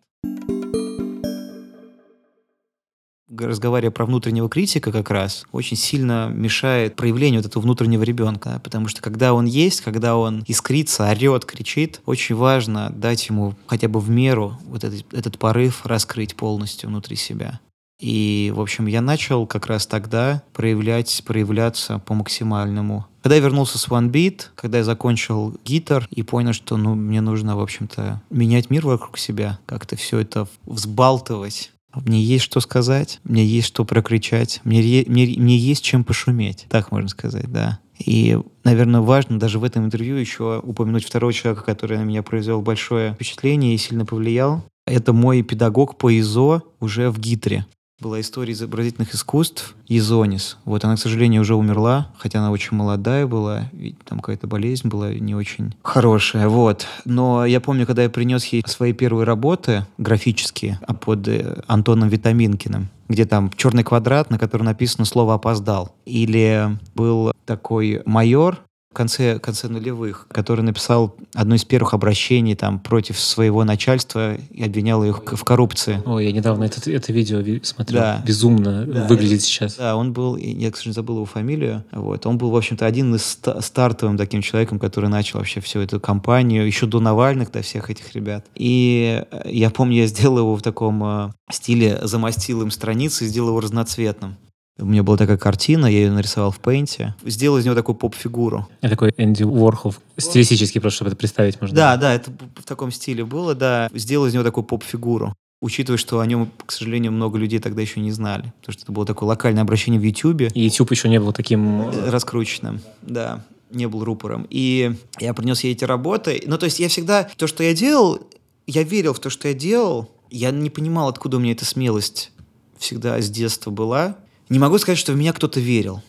[3.39, 8.87] разговаривая про внутреннего критика как раз, очень сильно мешает проявлению вот этого внутреннего ребенка, потому
[8.87, 13.99] что когда он есть, когда он искрится, орет, кричит, очень важно дать ему хотя бы
[13.99, 17.59] в меру вот этот, этот порыв раскрыть полностью внутри себя.
[18.01, 23.05] И, в общем, я начал как раз тогда проявлять, проявляться по максимальному.
[23.21, 27.21] Когда я вернулся с One Beat, когда я закончил гитар и понял, что ну, мне
[27.21, 33.19] нужно, в общем-то, менять мир вокруг себя, как-то все это взбалтывать, мне есть что сказать,
[33.23, 37.79] мне есть что прокричать, мне, мне, мне есть чем пошуметь, так можно сказать, да.
[38.03, 42.63] И, наверное, важно даже в этом интервью еще упомянуть второго человека, который на меня произвел
[42.63, 44.65] большое впечатление и сильно повлиял.
[44.87, 47.67] Это мой педагог по ИЗО уже в ГИТРе
[48.01, 50.57] была история изобразительных искусств Езонис.
[50.65, 54.87] Вот она, к сожалению, уже умерла, хотя она очень молодая была, ведь там какая-то болезнь
[54.87, 56.49] была не очень хорошая.
[56.49, 56.87] Вот.
[57.05, 62.09] Но я помню, когда я принес ей свои первые работы графические а под э, Антоном
[62.09, 65.95] Витаминкиным, где там черный квадрат, на котором написано слово «опоздал».
[66.05, 68.59] Или был такой майор,
[68.93, 75.03] конце, конце нулевых, который написал одно из первых обращений там против своего начальства и обвинял
[75.03, 76.01] их в коррупции.
[76.05, 78.01] Ой, я недавно это, это видео смотрел.
[78.01, 78.23] Да.
[78.25, 79.07] Безумно да.
[79.07, 79.75] выглядит сейчас.
[79.75, 83.15] Да, он был, я, к сожалению, забыл его фамилию, вот, он был, в общем-то, один
[83.15, 87.89] из стартовым таким человеком, который начал вообще всю эту кампанию, еще до Навальных, до всех
[87.89, 88.45] этих ребят.
[88.55, 93.49] И э, я помню, я сделал его в таком э, стиле, замостил им страницы сделал
[93.49, 94.37] его разноцветным.
[94.81, 97.15] У меня была такая картина, я ее нарисовал в пейнте.
[97.23, 98.67] Сделал из него такую поп-фигуру.
[98.81, 99.93] Это такой Энди Уорхол.
[100.17, 101.75] Стилистически, просто чтобы это представить можно.
[101.75, 103.89] Да, да, это в таком стиле было, да.
[103.93, 105.33] Сделал из него такую поп-фигуру.
[105.61, 108.51] учитывая, что о нем, к сожалению, много людей тогда еще не знали.
[108.59, 110.49] Потому что это было такое локальное обращение в Ютьюбе.
[110.53, 111.81] И YouTube еще не был таким...
[111.89, 113.45] Э, раскрученным, да.
[113.69, 114.47] Не был рупором.
[114.49, 116.41] И я принес ей эти работы.
[116.45, 117.29] Ну, то есть я всегда...
[117.37, 118.19] То, что я делал,
[118.67, 120.09] я верил в то, что я делал.
[120.29, 122.31] Я не понимал, откуда у меня эта смелость
[122.77, 124.17] всегда с детства была.
[124.51, 126.01] Не могу сказать, что в меня кто-то верил.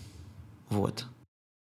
[0.68, 1.06] Вот.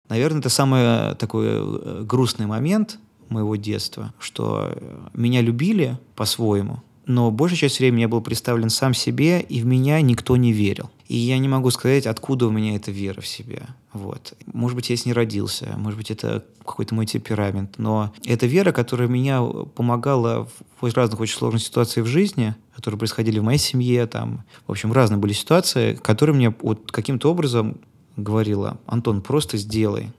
[0.08, 4.72] Наверное, это самый такой э, грустный момент моего детства, что
[5.14, 10.00] меня любили по-своему, но большая часть времени я был представлен сам себе, и в меня
[10.00, 10.90] никто не верил.
[11.10, 13.76] И я не могу сказать, откуда у меня эта вера в себя.
[13.94, 14.34] Вот.
[14.54, 18.72] Может быть, я с ней родился, может быть, это какой-то мой темперамент, но это вера,
[18.72, 20.48] которая меня помогала
[20.80, 24.94] в разных очень сложных ситуациях в жизни, которые происходили в моей семье, там, в общем,
[24.94, 27.82] разные были ситуации, которые мне вот каким-то образом
[28.16, 30.12] говорила, Антон, просто сделай,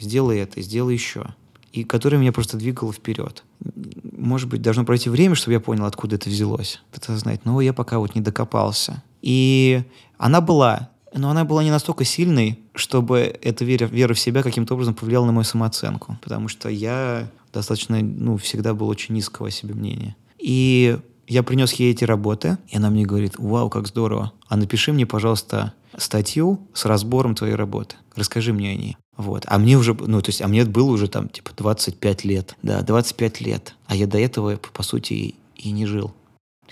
[0.00, 1.36] сделай это, сделай еще
[1.72, 3.44] и которая меня просто двигала вперед.
[4.18, 6.82] Может быть, должно пройти время, чтобы я понял, откуда это взялось.
[6.92, 7.44] Это знать.
[7.44, 9.02] Но я пока вот не докопался.
[9.22, 9.82] И
[10.22, 14.74] она была, но она была не настолько сильной, чтобы эта вера, вера в себя каким-то
[14.74, 16.16] образом повлияла на мою самооценку.
[16.22, 20.14] Потому что я достаточно, ну, всегда был очень низкого о себе мнения.
[20.38, 20.96] И
[21.26, 24.32] я принес ей эти работы, и она мне говорит, вау, как здорово.
[24.48, 27.96] А напиши мне, пожалуйста, статью с разбором твоей работы.
[28.14, 28.96] Расскажи мне о ней.
[29.16, 29.44] Вот.
[29.46, 32.56] А мне уже, ну, то есть, а мне было уже там, типа, 25 лет.
[32.62, 33.74] Да, 25 лет.
[33.86, 36.12] А я до этого, по сути, и, не жил.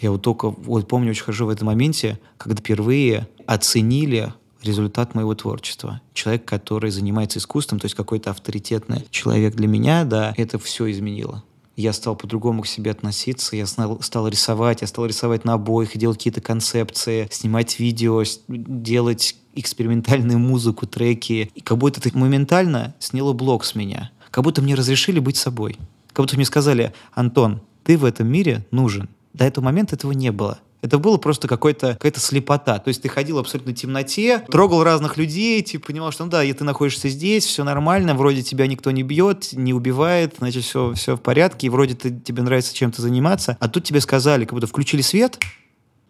[0.01, 4.33] Я вот только, вот помню очень хорошо в этом моменте, когда впервые оценили
[4.63, 6.01] результат моего творчества.
[6.15, 11.43] Человек, который занимается искусством, то есть какой-то авторитетный человек для меня, да, это все изменило
[11.81, 15.97] я стал по-другому к себе относиться, я стал, стал рисовать, я стал рисовать на обоих,
[15.97, 21.51] делать какие-то концепции, снимать видео, делать экспериментальную музыку, треки.
[21.55, 24.11] И как будто это моментально сняло блок с меня.
[24.31, 25.77] Как будто мне разрешили быть собой.
[26.13, 29.09] Как будто мне сказали, Антон, ты в этом мире нужен.
[29.33, 30.61] До этого момента этого не было.
[30.83, 32.79] Это было просто какой-то, какая-то слепота.
[32.79, 36.43] То есть ты ходил в абсолютно темноте, трогал разных людей, типа понимал, что ну да,
[36.43, 41.17] ты находишься здесь, все нормально, вроде тебя никто не бьет, не убивает, значит, все, все
[41.17, 43.57] в порядке, и вроде ты, тебе нравится чем-то заниматься.
[43.61, 45.39] А тут тебе сказали, как будто включили свет,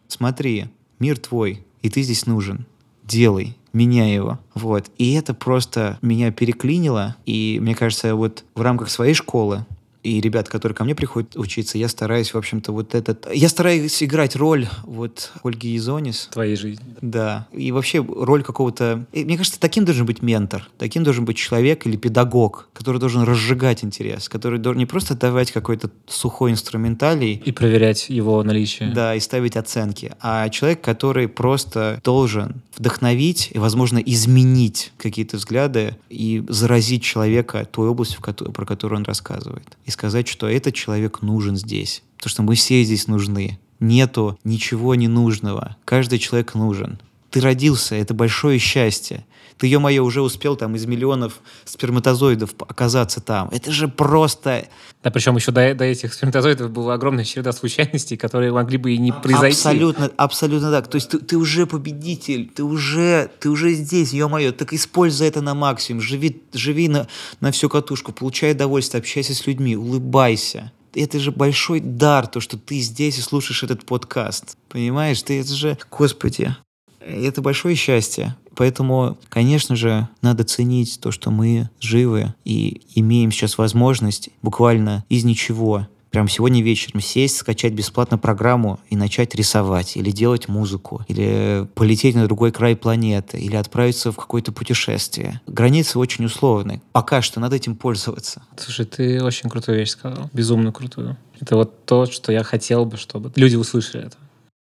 [0.06, 0.68] смотри,
[1.00, 2.66] мир твой, и ты здесь нужен.
[3.02, 4.38] Делай, меняй его.
[4.54, 4.86] Вот.
[4.98, 7.16] И это просто меня переклинило.
[7.26, 9.66] И мне кажется, вот в рамках своей школы
[10.02, 13.28] и ребят, которые ко мне приходят учиться, я стараюсь, в общем-то, вот этот...
[13.32, 16.28] Я стараюсь играть роль вот Ольги Изонис.
[16.32, 16.84] Твоей жизни.
[17.00, 17.46] Да.
[17.52, 19.04] И вообще роль какого-то...
[19.12, 23.84] мне кажется, таким должен быть ментор, таким должен быть человек или педагог, который должен разжигать
[23.84, 27.42] интерес, который должен не просто давать какой-то сухой инструменталий...
[27.44, 28.92] И проверять его наличие.
[28.92, 30.12] Да, и ставить оценки.
[30.20, 37.88] А человек, который просто должен вдохновить и, возможно, изменить какие-то взгляды и заразить человека той
[37.88, 42.02] областью, про которую он рассказывает и сказать, что этот человек нужен здесь.
[42.16, 43.58] Потому что мы все здесь нужны.
[43.80, 45.76] Нету ничего ненужного.
[45.84, 47.00] Каждый человек нужен.
[47.30, 49.24] Ты родился, это большое счастье.
[49.60, 53.50] Ты, ё-моё, уже успел там из миллионов сперматозоидов оказаться там.
[53.52, 54.66] Это же просто...
[55.02, 58.98] Да, причем еще до, до этих сперматозоидов была огромная череда случайностей, которые могли бы и
[58.98, 59.58] не произойти.
[59.58, 60.88] Абсолютно, абсолютно так.
[60.88, 65.42] То есть ты, ты уже победитель, ты уже, ты уже здесь, ё-моё, так используй это
[65.42, 67.06] на максимум, живи, живи на,
[67.40, 72.58] на всю катушку, получай удовольствие, общайся с людьми, улыбайся это же большой дар, то, что
[72.58, 74.56] ты здесь и слушаешь этот подкаст.
[74.68, 76.56] Понимаешь, ты это же, господи,
[77.00, 78.36] это большое счастье.
[78.56, 85.24] Поэтому, конечно же, надо ценить то, что мы живы и имеем сейчас возможность буквально из
[85.24, 91.66] ничего прям сегодня вечером сесть, скачать бесплатно программу и начать рисовать, или делать музыку, или
[91.74, 95.40] полететь на другой край планеты, или отправиться в какое-то путешествие.
[95.46, 96.82] Границы очень условны.
[96.92, 98.42] Пока что надо этим пользоваться.
[98.56, 100.28] Слушай, ты очень крутую вещь сказал.
[100.32, 101.16] Безумно крутую.
[101.40, 104.16] Это вот то, что я хотел бы, чтобы люди услышали это.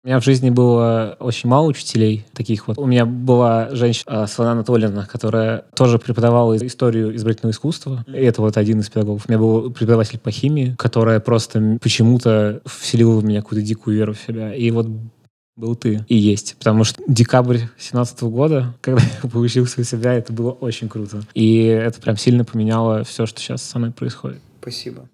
[0.05, 2.77] У меня в жизни было очень мало учителей таких вот.
[2.77, 8.05] У меня была женщина, Светлана Анатольевна, которая тоже преподавала историю изобразительного искусства.
[8.07, 9.25] И это вот один из педагогов.
[9.27, 14.13] У меня был преподаватель по химии, которая просто почему-то вселила в меня какую-то дикую веру
[14.13, 14.55] в себя.
[14.55, 14.89] И вот
[15.57, 16.57] был ты и есть.
[16.59, 21.23] Потому что декабрь 17 года, когда я получился у себя, это было очень круто.
[21.33, 24.43] И это прям сильно поменяло все, что сейчас со мной происходит.
[24.61, 25.09] Спасибо.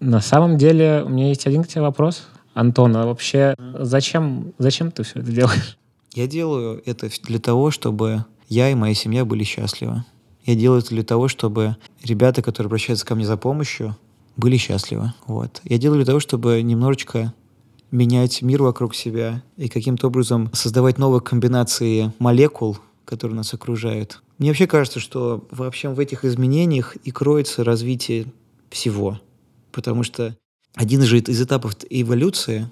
[0.00, 2.26] На самом деле, у меня есть один к тебе вопрос.
[2.54, 5.78] Антон, а вообще зачем, зачем ты все это делаешь?
[6.14, 10.04] Я делаю это для того, чтобы я и моя семья были счастливы.
[10.44, 13.96] Я делаю это для того, чтобы ребята, которые обращаются ко мне за помощью,
[14.36, 15.12] были счастливы.
[15.26, 15.60] Вот.
[15.64, 17.32] Я делаю для того, чтобы немножечко
[17.90, 24.22] менять мир вокруг себя и каким-то образом создавать новые комбинации молекул, которые нас окружают.
[24.38, 28.26] Мне вообще кажется, что вообще в этих изменениях и кроется развитие
[28.70, 29.20] всего.
[29.72, 30.36] Потому что
[30.74, 32.70] один же из этапов эволюции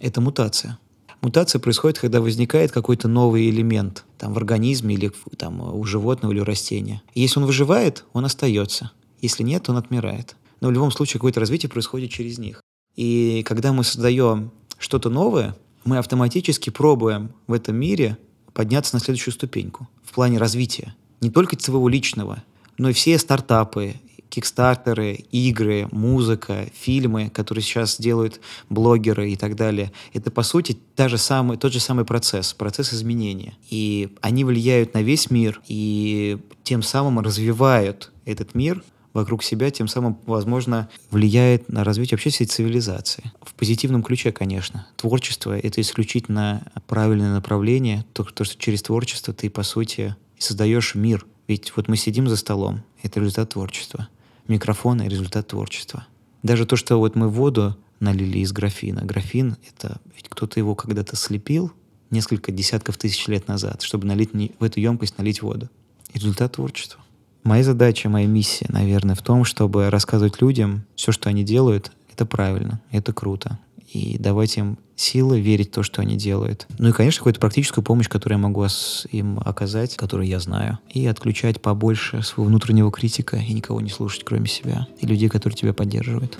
[0.00, 0.78] Это мутация.
[1.22, 6.40] Мутация происходит, когда возникает какой-то новый элемент там, в организме или там, у животного или
[6.40, 7.02] у растения.
[7.14, 8.92] Если он выживает, он остается.
[9.22, 10.36] Если нет, он отмирает.
[10.60, 12.60] Но в любом случае какое-то развитие происходит через них.
[12.94, 18.18] И когда мы создаем что-то новое, мы автоматически пробуем в этом мире
[18.52, 20.94] подняться на следующую ступеньку в плане развития.
[21.20, 22.42] Не только своего личного,
[22.78, 23.94] но и все стартапы,
[24.28, 29.92] кикстартеры, игры, музыка, фильмы, которые сейчас делают блогеры и так далее.
[30.12, 33.54] Это, по сути, та же самый, тот же самый процесс, процесс изменения.
[33.70, 38.82] И они влияют на весь мир и тем самым развивают этот мир
[39.16, 43.32] вокруг себя, тем самым, возможно, влияет на развитие вообще всей цивилизации.
[43.40, 44.86] В позитивном ключе, конечно.
[44.96, 51.24] Творчество— это исключительно правильное направление, то, то, что через творчество ты, по сути, создаешь мир.
[51.48, 54.08] Ведь вот мы сидим за столом, это результат творчества
[54.48, 56.06] микрофон— результат творчества.
[56.42, 59.02] Даже то, что вот мы воду налили из графина.
[59.04, 61.72] Графин— это ведь кто-то его когда-то слепил
[62.10, 65.68] несколько десятков тысяч лет назад, чтобы налить в эту емкость налить воду.
[66.14, 67.00] результат творчества.
[67.42, 72.26] Моя задача, моя миссия, наверное, в том, чтобы рассказывать людям все, что они делают, это
[72.26, 73.58] правильно, это круто
[73.96, 76.66] и давать им силы верить в то, что они делают.
[76.78, 78.64] Ну и, конечно, какую-то практическую помощь, которую я могу
[79.10, 80.78] им оказать, которую я знаю.
[80.90, 84.86] И отключать побольше своего внутреннего критика и никого не слушать, кроме себя.
[85.00, 86.38] И людей, которые тебя поддерживают.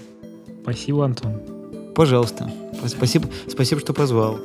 [0.62, 1.40] Спасибо, Антон.
[1.94, 2.50] Пожалуйста.
[2.86, 4.38] Спасибо, спасибо что позвал.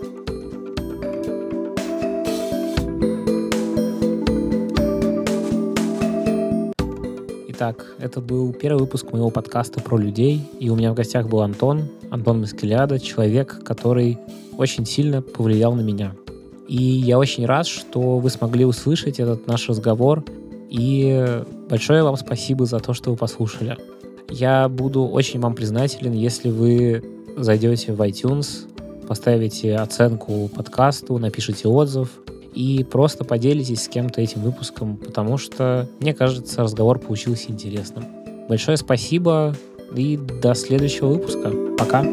[7.62, 11.42] Итак, это был первый выпуск моего подкаста про людей, и у меня в гостях был
[11.42, 14.18] Антон, Антон Маскеляда, человек, который
[14.58, 16.16] очень сильно повлиял на меня.
[16.68, 20.26] И я очень рад, что вы смогли услышать этот наш разговор,
[20.72, 23.78] и большое вам спасибо за то, что вы послушали.
[24.28, 27.04] Я буду очень вам признателен, если вы
[27.38, 28.66] зайдете в iTunes,
[29.08, 32.10] поставите оценку подкасту, напишите отзыв,
[32.54, 38.06] и просто поделитесь с кем-то этим выпуском, потому что, мне кажется, разговор получился интересным.
[38.50, 39.56] Большое спасибо
[39.96, 41.52] и до следующего выпуска.
[41.78, 42.04] Пока.